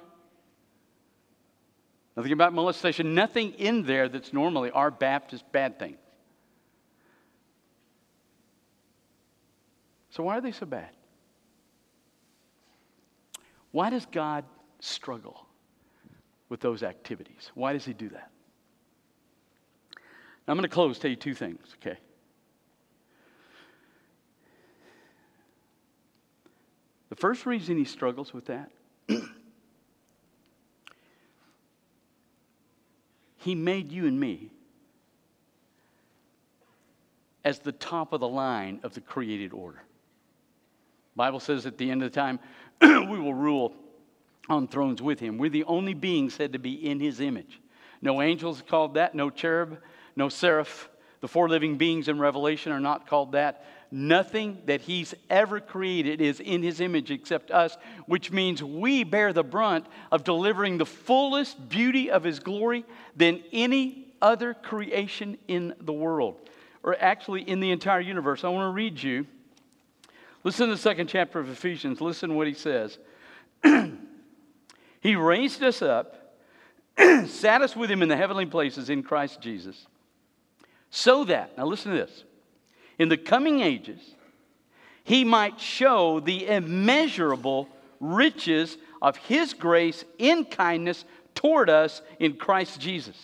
Nothing 2.17 2.33
about 2.33 2.53
molestation. 2.53 3.15
Nothing 3.15 3.53
in 3.55 3.85
there 3.85 4.09
that's 4.09 4.33
normally 4.33 4.71
our 4.71 4.91
Baptist 4.91 5.45
bad 5.51 5.79
things. 5.79 5.99
So, 10.11 10.23
why 10.23 10.37
are 10.39 10.41
they 10.41 10.53
so 10.53 10.67
bad? 10.67 10.91
Why 13.71 13.89
does 13.89 14.07
God 14.07 14.45
struggle 14.79 15.47
with 16.51 16.61
those 16.61 16.83
activities? 16.83 17.51
Why 17.55 17.73
does 17.73 17.87
He 17.87 17.95
do 17.95 18.11
that? 18.11 18.31
Now, 20.47 20.53
I'm 20.53 20.59
going 20.59 20.69
to 20.69 20.75
close, 20.75 20.99
tell 20.99 21.11
you 21.11 21.17
two 21.17 21.35
things, 21.35 21.75
okay? 21.81 21.99
The 27.09 27.17
first 27.17 27.47
reason 27.47 27.77
he 27.77 27.85
struggles 27.85 28.35
with 28.35 28.47
that, 28.47 28.71
he 33.43 33.55
made 33.55 33.91
you 33.91 34.07
and 34.07 34.19
me 34.19 34.51
as 37.45 37.59
the 37.59 37.73
top 37.73 38.13
of 38.13 38.21
the 38.21 38.29
line 38.29 38.81
of 38.83 38.95
the 38.95 39.01
created 39.01 39.53
order. 39.53 39.83
Bible 41.17 41.41
says 41.41 41.67
at 41.67 41.77
the 41.77 41.91
end 41.91 42.03
of 42.03 42.13
the 42.13 42.15
time, 42.15 42.39
we 42.81 43.19
will 43.19 43.35
rule 43.35 43.75
on 44.49 44.69
thrones 44.69 45.03
with 45.03 45.19
him. 45.19 45.39
We're 45.39 45.51
the 45.51 45.65
only 45.65 45.95
beings 45.95 46.35
said 46.35 46.53
to 46.53 46.59
be 46.59 46.75
in 46.89 47.01
his 47.01 47.21
image. 47.21 47.61
No 48.01 48.23
angels 48.23 48.63
called 48.67 48.95
that, 48.95 49.15
no 49.15 49.29
cherub, 49.29 49.79
no 50.17 50.29
seraph. 50.29 50.89
The 51.21 51.29
four 51.29 51.49
living 51.49 51.77
beings 51.77 52.09
in 52.09 52.19
Revelation 52.19 52.73
are 52.73 52.81
not 52.81 53.07
called 53.07 53.33
that. 53.33 53.65
Nothing 53.95 54.63
that 54.65 54.81
he's 54.81 55.15
ever 55.29 55.61
created 55.61 56.23
is 56.23 56.41
in 56.41 56.63
his 56.63 56.81
image 56.81 57.11
except 57.11 57.51
us, 57.51 57.77
which 58.07 58.33
means 58.33 58.65
we 58.65 59.05
bear 59.05 59.33
the 59.33 59.45
brunt 59.45 59.87
of 60.11 60.25
delivering 60.25 60.79
the 60.79 60.87
fullest 60.87 61.69
beauty 61.69 62.11
of 62.11 62.25
his 62.25 62.41
glory 62.41 62.87
than 63.15 63.43
any 63.53 64.15
other 64.23 64.55
creation 64.55 65.37
in 65.47 65.75
the 65.81 65.93
world, 65.93 66.37
or 66.83 66.97
actually 67.01 67.43
in 67.43 67.61
the 67.61 67.71
entire 67.71 68.01
universe. 68.01 68.45
I 68.45 68.49
want 68.49 68.67
to 68.67 68.75
read 68.75 69.03
you. 69.03 69.27
Listen 70.43 70.69
to 70.69 70.75
the 70.75 70.81
second 70.81 71.09
chapter 71.09 71.39
of 71.39 71.51
Ephesians. 71.51 72.01
Listen 72.01 72.31
to 72.31 72.35
what 72.35 72.47
he 72.47 72.55
says. 72.55 72.99
he 75.01 75.15
raised 75.15 75.63
us 75.63 75.83
up 75.83 76.23
sat 77.27 77.63
us 77.63 77.75
with 77.75 77.91
him 77.91 78.03
in 78.03 78.09
the 78.09 78.17
heavenly 78.17 78.47
places 78.47 78.91
in 78.91 79.03
Christ 79.03 79.41
Jesus, 79.41 79.87
so 80.91 81.25
that, 81.25 81.57
now 81.57 81.67
listen 81.67 81.93
to 81.93 81.99
this, 81.99 82.25
in 82.99 83.09
the 83.09 83.17
coming 83.17 83.61
ages, 83.61 84.01
he 85.05 85.25
might 85.25 85.61
show 85.61 86.21
the 86.21 86.47
immeasurable 86.47 87.69
riches 88.01 88.77
of 89.01 89.17
his 89.17 89.55
grace 89.55 90.05
in 90.19 90.45
kindness 90.45 91.05
toward 91.35 91.69
us 91.69 92.03
in 92.19 92.35
Christ 92.35 92.81
Jesus. 92.81 93.17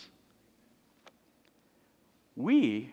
We 2.34 2.92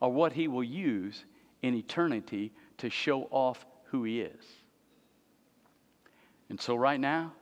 are 0.00 0.10
what 0.10 0.32
he 0.32 0.48
will 0.48 0.64
use 0.64 1.24
in 1.62 1.74
eternity 1.74 2.52
to 2.78 2.90
show 2.90 3.22
off 3.30 3.64
who 3.86 4.04
he 4.04 4.20
is. 4.20 4.44
And 6.48 6.60
so, 6.60 6.76
right 6.76 7.00
now, 7.00 7.32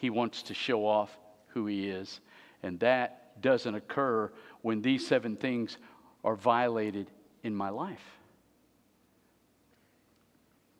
he 0.00 0.08
wants 0.08 0.44
to 0.44 0.54
show 0.54 0.86
off 0.86 1.14
who 1.48 1.66
He 1.66 1.88
is. 1.88 2.20
And 2.62 2.80
that 2.80 3.40
doesn't 3.42 3.74
occur 3.74 4.32
when 4.62 4.80
these 4.80 5.06
seven 5.06 5.36
things 5.36 5.76
are 6.24 6.34
violated 6.34 7.10
in 7.42 7.54
my 7.54 7.70
life. 7.70 8.02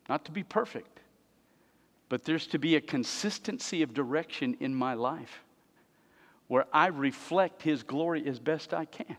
Not 0.09 0.25
to 0.27 0.33
be 0.33 0.42
perfect, 0.42 1.01
but 2.09 2.25
there's 2.25 2.46
to 2.49 2.59
be 2.59 2.77
a 2.77 2.81
consistency 2.81 3.83
of 3.83 3.94
direction 3.94 4.57
in 4.61 4.75
my 4.75 4.94
life 4.94 5.42
where 6.49 6.66
I 6.73 6.88
reflect 6.88 7.62
His 7.62 7.85
glory 7.85 8.27
as 8.27 8.40
best 8.40 8.75
I 8.75 8.85
can. 8.85 9.16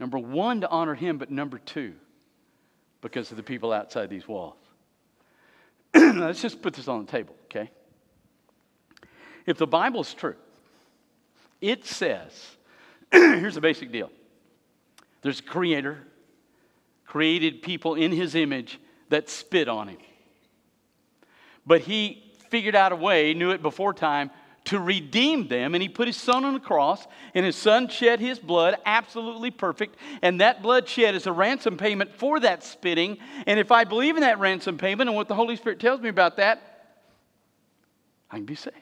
Number 0.00 0.18
one, 0.18 0.60
to 0.62 0.68
honor 0.68 0.94
Him, 0.94 1.18
but 1.18 1.30
number 1.30 1.58
two, 1.58 1.94
because 3.00 3.30
of 3.30 3.36
the 3.36 3.42
people 3.42 3.72
outside 3.72 4.10
these 4.10 4.26
walls. 4.26 4.56
Let's 5.94 6.42
just 6.42 6.60
put 6.62 6.74
this 6.74 6.88
on 6.88 7.06
the 7.06 7.10
table, 7.10 7.36
okay? 7.44 7.70
If 9.46 9.56
the 9.56 9.66
Bible's 9.68 10.12
true, 10.14 10.34
it 11.60 11.84
says, 11.86 12.56
here's 13.12 13.54
the 13.54 13.60
basic 13.60 13.92
deal 13.92 14.10
there's 15.22 15.40
a 15.40 15.44
creator, 15.44 15.98
created 17.04 17.62
people 17.62 17.94
in 17.94 18.12
his 18.12 18.34
image 18.34 18.80
that 19.08 19.28
spit 19.28 19.68
on 19.68 19.88
him. 19.88 19.98
But 21.66 21.82
he 21.82 22.32
figured 22.48 22.74
out 22.74 22.92
a 22.92 22.96
way, 22.96 23.34
knew 23.34 23.50
it 23.50 23.62
before 23.62 23.92
time, 23.92 24.30
to 24.64 24.78
redeem 24.78 25.48
them. 25.48 25.74
And 25.74 25.82
he 25.82 25.88
put 25.88 26.06
his 26.06 26.16
son 26.16 26.44
on 26.44 26.54
the 26.54 26.60
cross, 26.60 27.06
and 27.34 27.44
his 27.44 27.56
son 27.56 27.88
shed 27.88 28.20
his 28.20 28.38
blood, 28.38 28.76
absolutely 28.84 29.50
perfect. 29.50 29.96
And 30.22 30.40
that 30.40 30.62
blood 30.62 30.88
shed 30.88 31.14
is 31.14 31.26
a 31.26 31.32
ransom 31.32 31.76
payment 31.76 32.14
for 32.14 32.40
that 32.40 32.62
spitting. 32.62 33.18
And 33.46 33.58
if 33.58 33.72
I 33.72 33.84
believe 33.84 34.16
in 34.16 34.22
that 34.22 34.38
ransom 34.38 34.78
payment 34.78 35.08
and 35.08 35.16
what 35.16 35.28
the 35.28 35.34
Holy 35.34 35.56
Spirit 35.56 35.80
tells 35.80 36.00
me 36.00 36.08
about 36.08 36.36
that, 36.36 36.62
I 38.30 38.36
can 38.36 38.44
be 38.44 38.54
saved 38.54 38.76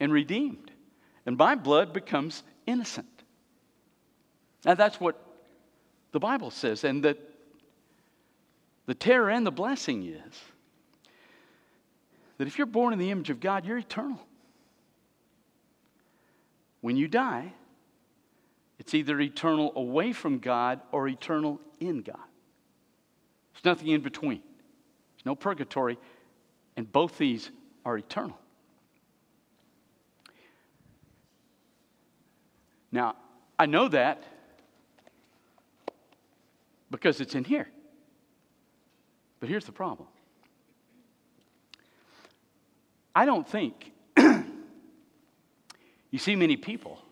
and 0.00 0.12
redeemed. 0.12 0.70
And 1.26 1.36
my 1.36 1.54
blood 1.54 1.92
becomes 1.92 2.42
innocent. 2.66 3.06
Now, 4.64 4.74
that's 4.74 4.98
what 4.98 5.22
the 6.12 6.20
Bible 6.20 6.50
says. 6.50 6.84
And 6.84 7.04
that 7.04 7.18
the 8.86 8.94
terror 8.94 9.30
and 9.30 9.46
the 9.46 9.50
blessing 9.50 10.04
is 10.06 10.40
that 12.38 12.46
if 12.46 12.56
you're 12.56 12.66
born 12.66 12.92
in 12.92 12.98
the 12.98 13.10
image 13.10 13.30
of 13.30 13.40
God, 13.40 13.64
you're 13.66 13.78
eternal. 13.78 14.20
When 16.80 16.96
you 16.96 17.08
die, 17.08 17.52
it's 18.78 18.94
either 18.94 19.20
eternal 19.20 19.72
away 19.74 20.12
from 20.12 20.38
God 20.38 20.80
or 20.92 21.08
eternal 21.08 21.60
in 21.80 22.02
God. 22.02 22.16
There's 23.52 23.64
nothing 23.64 23.88
in 23.88 24.00
between. 24.00 24.40
There's 25.16 25.26
no 25.26 25.34
purgatory, 25.34 25.98
and 26.76 26.90
both 26.90 27.18
these 27.18 27.50
are 27.84 27.98
eternal. 27.98 28.38
Now, 32.92 33.16
I 33.58 33.66
know 33.66 33.88
that 33.88 34.22
because 36.90 37.20
it's 37.20 37.34
in 37.34 37.44
here. 37.44 37.68
But 39.40 39.48
here's 39.48 39.64
the 39.64 39.72
problem 39.72 40.08
I 43.14 43.24
don't 43.24 43.48
think 43.48 43.92
you 44.16 44.44
see 46.18 46.36
many 46.36 46.56
people 46.56 47.02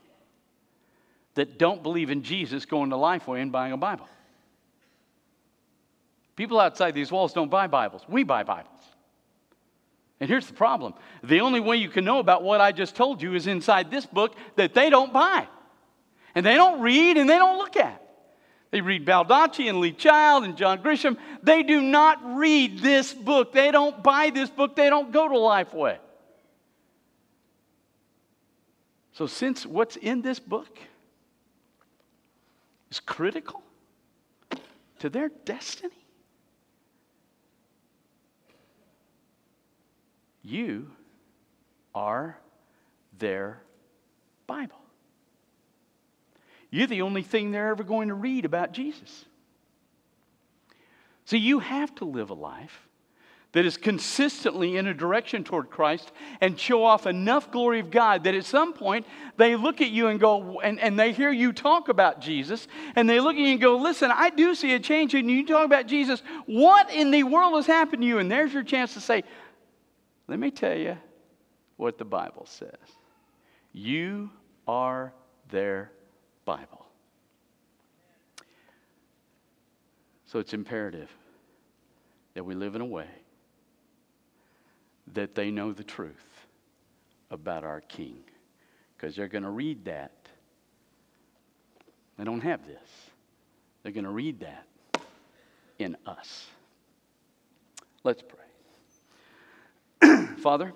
that 1.35 1.59
don't 1.59 1.83
believe 1.83 2.11
in 2.11 2.23
Jesus 2.23 2.65
going 2.65 2.91
to 2.91 2.97
Lifeway 2.97 3.43
and 3.43 3.53
buying 3.53 3.73
a 3.73 3.77
Bible. 3.77 4.09
People 6.35 6.61
outside 6.61 6.95
these 6.95 7.11
walls 7.11 7.33
don't 7.33 7.51
buy 7.51 7.67
Bibles. 7.67 8.03
We 8.09 8.23
buy 8.23 8.43
Bibles. 8.43 8.73
And 10.21 10.31
here's 10.31 10.47
the 10.47 10.55
problem 10.55 10.95
the 11.23 11.41
only 11.41 11.61
way 11.61 11.77
you 11.77 11.89
can 11.89 12.05
know 12.05 12.19
about 12.19 12.43
what 12.43 12.61
I 12.61 12.73
just 12.73 12.95
told 12.95 13.21
you 13.21 13.35
is 13.35 13.47
inside 13.47 13.91
this 13.91 14.07
book 14.07 14.35
that 14.57 14.75
they 14.75 14.91
don't 14.91 15.13
buy 15.13 15.47
and 16.35 16.45
they 16.45 16.55
don't 16.55 16.81
read 16.81 17.17
and 17.17 17.29
they 17.29 17.37
don't 17.37 17.59
look 17.59 17.77
at. 17.77 18.03
They 18.71 18.81
read 18.81 19.07
Baldacci 19.07 19.69
and 19.69 19.81
Lee 19.81 19.93
Child 19.93 20.45
and 20.45 20.57
John 20.57 20.83
Grisham. 20.83 21.17
They 21.43 21.63
do 21.63 21.81
not 21.81 22.37
read 22.37 22.81
this 22.81 23.15
book. 23.15 23.53
They 23.53 23.71
don't 23.71 24.03
buy 24.03 24.31
this 24.31 24.51
book. 24.51 24.77
They 24.77 24.91
don't 24.91 25.13
go 25.13 25.29
to 25.29 25.35
Lifeway. 25.35 25.99
So, 29.13 29.27
since 29.27 29.65
what's 29.65 29.97
in 29.97 30.21
this 30.21 30.39
book 30.39 30.79
is 32.91 33.01
critical 33.01 33.63
to 34.99 35.09
their 35.09 35.31
destiny, 35.47 35.95
you 40.43 40.91
are 41.95 42.39
their 43.19 43.63
Bible. 44.47 44.86
You're 46.71 46.87
the 46.87 47.03
only 47.03 47.23
thing 47.23 47.51
they're 47.51 47.71
ever 47.71 47.85
going 47.85 48.09
to 48.09 48.15
read 48.15 48.45
about 48.45 48.73
Jesus. 48.73 49.25
So 51.25 51.37
you 51.37 51.59
have 51.59 51.95
to 51.97 52.05
live 52.05 52.31
a 52.31 52.35
life 52.35 52.87
that 53.57 53.65
is 53.65 53.79
consistently 53.79 54.77
in 54.77 54.87
a 54.87 54.93
direction 54.93 55.43
toward 55.43 55.71
Christ 55.71 56.13
and 56.43 56.61
show 56.61 56.85
off 56.85 57.07
enough 57.07 57.51
glory 57.51 57.81
of 57.81 57.91
God 57.91 58.25
that 58.25 58.35
at 58.35 58.45
some 58.45 58.75
point 58.75 59.07
they 59.39 59.57
look 59.57 59.81
at 59.81 59.89
you 59.89 60.09
and 60.09 60.21
go, 60.21 60.61
and, 60.61 60.79
and 60.79 60.99
they 60.99 61.13
hear 61.13 61.33
you 61.33 61.55
talk 61.55 61.89
about 61.89 62.21
Jesus, 62.21 62.69
and 62.95 63.09
they 63.09 63.19
look 63.19 63.35
at 63.35 63.41
you 63.41 63.53
and 63.53 63.61
go, 63.61 63.79
Listen, 63.79 64.11
I 64.13 64.29
do 64.31 64.55
see 64.55 64.75
a 64.75 64.79
change 64.79 65.15
in 65.15 65.29
you. 65.29 65.39
You 65.39 65.47
talk 65.47 65.65
about 65.65 65.87
Jesus. 65.87 66.23
What 66.45 66.91
in 66.91 67.11
the 67.11 67.23
world 67.23 67.55
has 67.55 67.67
happened 67.67 68.03
to 68.03 68.09
you? 68.09 68.19
And 68.19 68.31
there's 68.31 68.53
your 68.53 68.63
chance 68.63 68.93
to 68.93 69.01
say, 69.01 69.25
Let 70.29 70.39
me 70.39 70.51
tell 70.51 70.77
you 70.77 70.99
what 71.77 71.97
the 71.97 72.05
Bible 72.05 72.45
says. 72.45 72.69
You 73.73 74.29
are 74.69 75.15
their 75.49 75.93
Bible. 76.47 76.87
So 80.25 80.39
it's 80.39 80.55
imperative 80.55 81.11
that 82.35 82.45
we 82.45 82.55
live 82.55 82.75
in 82.75 82.81
a 82.81 82.87
way 82.87 83.09
that 85.13 85.35
they 85.35 85.51
know 85.51 85.73
the 85.73 85.85
truth 85.85 86.47
about 87.31 87.65
our 87.65 87.81
King. 87.83 88.21
Because 88.97 89.15
they're 89.15 89.29
going 89.29 89.45
to 89.45 89.51
read 89.51 89.85
that. 89.85 90.13
They 92.17 92.25
don't 92.25 92.41
have 92.41 92.67
this. 92.67 92.89
They're 93.83 93.93
going 93.93 94.05
to 94.05 94.11
read 94.11 94.41
that 94.41 94.67
in 95.79 95.97
us. 96.07 96.47
Let's 98.05 98.23
pray. 100.01 100.27
Father, 100.39 100.73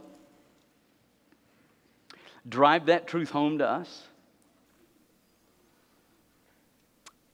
drive 2.49 2.87
that 2.87 3.07
truth 3.07 3.31
home 3.31 3.59
to 3.59 3.67
us. 3.67 4.03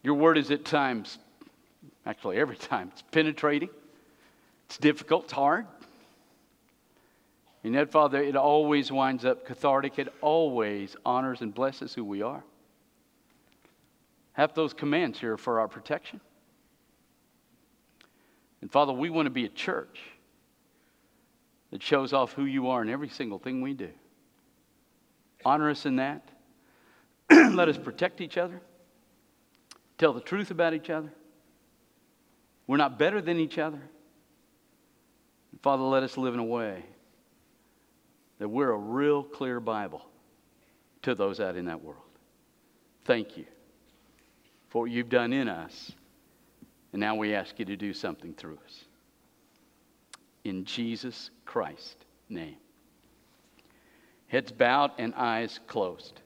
Your 0.07 0.15
word 0.15 0.39
is 0.39 0.53
at 0.53 0.65
times, 0.65 1.19
actually 2.07 2.37
every 2.37 2.55
time, 2.55 2.91
it's 2.93 3.03
penetrating, 3.11 3.71
It's 4.67 4.79
difficult, 4.79 5.25
it's 5.25 5.33
hard. 5.33 5.67
And 7.65 7.75
yet, 7.75 7.91
Father, 7.91 8.23
it 8.23 8.37
always 8.37 8.93
winds 8.93 9.25
up 9.25 9.45
cathartic. 9.45 9.99
It 9.99 10.07
always 10.21 10.95
honors 11.05 11.41
and 11.41 11.53
blesses 11.53 11.93
who 11.93 12.05
we 12.05 12.23
are. 12.23 12.45
Have 14.35 14.55
those 14.55 14.73
commands 14.73 15.19
here 15.19 15.37
for 15.37 15.59
our 15.59 15.67
protection. 15.67 16.21
And 18.61 18.71
Father, 18.71 18.93
we 18.93 19.11
want 19.11 19.27
to 19.27 19.31
be 19.31 19.45
a 19.45 19.49
church 19.49 19.99
that 21.73 21.83
shows 21.83 22.13
off 22.13 22.33
who 22.33 22.45
you 22.45 22.69
are 22.69 22.81
in 22.81 22.91
every 22.91 23.09
single 23.09 23.41
thing 23.41 23.61
we 23.61 23.75
do. 23.75 23.91
Honor 25.45 25.69
us 25.69 25.85
in 25.85 25.97
that. 25.97 26.29
Let 27.29 27.69
us 27.69 27.77
protect 27.77 28.21
each 28.21 28.39
other, 28.39 28.61
tell 29.99 30.13
the 30.13 30.21
truth 30.21 30.51
about 30.51 30.75
each 30.75 30.91
other. 30.91 31.13
We're 32.67 32.77
not 32.77 32.99
better 32.99 33.21
than 33.21 33.39
each 33.39 33.59
other. 33.59 33.81
Father, 35.63 35.83
let 35.83 36.03
us 36.03 36.17
live 36.17 36.35
in 36.35 36.41
a 36.41 36.45
way 36.45 36.85
that 38.39 38.49
we're 38.49 38.71
a 38.71 38.79
real 38.79 39.23
clear 39.23 39.61
Bible 39.61 40.05
to 41.03 41.15
those 41.15 41.41
out 41.41 41.57
in 41.57 41.67
that 41.67 41.83
world. 41.83 42.03
Thank 43.05 43.37
you 43.37 43.47
for 44.69 44.83
what 44.83 44.91
you've 44.91 45.09
done 45.09 45.33
in 45.33 45.49
us. 45.49 45.93
And 46.93 47.01
now 47.01 47.15
we 47.15 47.35
ask 47.35 47.59
you 47.59 47.65
to 47.67 47.77
do 47.77 47.93
something 47.93 48.35
through 48.35 48.59
us. 48.65 48.85
In 50.45 50.65
Jesus 50.65 51.31
Christ's 51.45 51.97
name. 52.29 52.57
Heads 54.29 54.53
bowed 54.53 54.93
and 54.99 55.15
eyes 55.15 55.61
closed. 55.67 56.21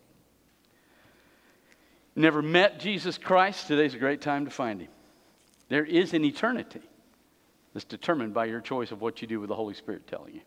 Never 2.20 2.42
met 2.42 2.80
Jesus 2.80 3.16
Christ? 3.16 3.66
Today's 3.66 3.94
a 3.94 3.98
great 3.98 4.20
time 4.20 4.44
to 4.44 4.50
find 4.50 4.82
him. 4.82 4.90
There 5.70 5.86
is 5.86 6.12
an 6.12 6.22
eternity 6.22 6.82
that's 7.72 7.86
determined 7.86 8.34
by 8.34 8.44
your 8.44 8.60
choice 8.60 8.92
of 8.92 9.00
what 9.00 9.22
you 9.22 9.28
do 9.28 9.40
with 9.40 9.48
the 9.48 9.54
Holy 9.54 9.72
Spirit 9.72 10.06
telling 10.06 10.34
you. 10.34 10.42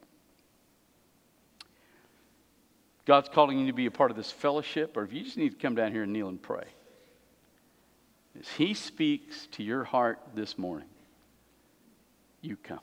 God's 3.06 3.28
calling 3.28 3.58
you 3.58 3.66
to 3.68 3.74
be 3.74 3.88
a 3.88 3.92
part 3.92 4.12
of 4.12 4.18
this 4.18 4.32
fellowship, 4.32 4.96
or 4.96 5.04
if 5.04 5.14
you 5.14 5.24
just 5.24 5.36
need 5.36 5.50
to 5.50 5.56
come 5.56 5.74
down 5.74 5.92
here 5.92 6.04
and 6.04 6.14
kneel 6.14 6.28
and 6.30 6.40
pray. 6.40 6.66
As 8.40 8.48
He 8.50 8.76
speaks 8.76 9.48
to 9.54 9.64
your 9.64 9.84
heart 9.84 10.20
this 10.36 10.60
morning, 10.60 10.90
you 12.42 12.56
come. 12.56 12.80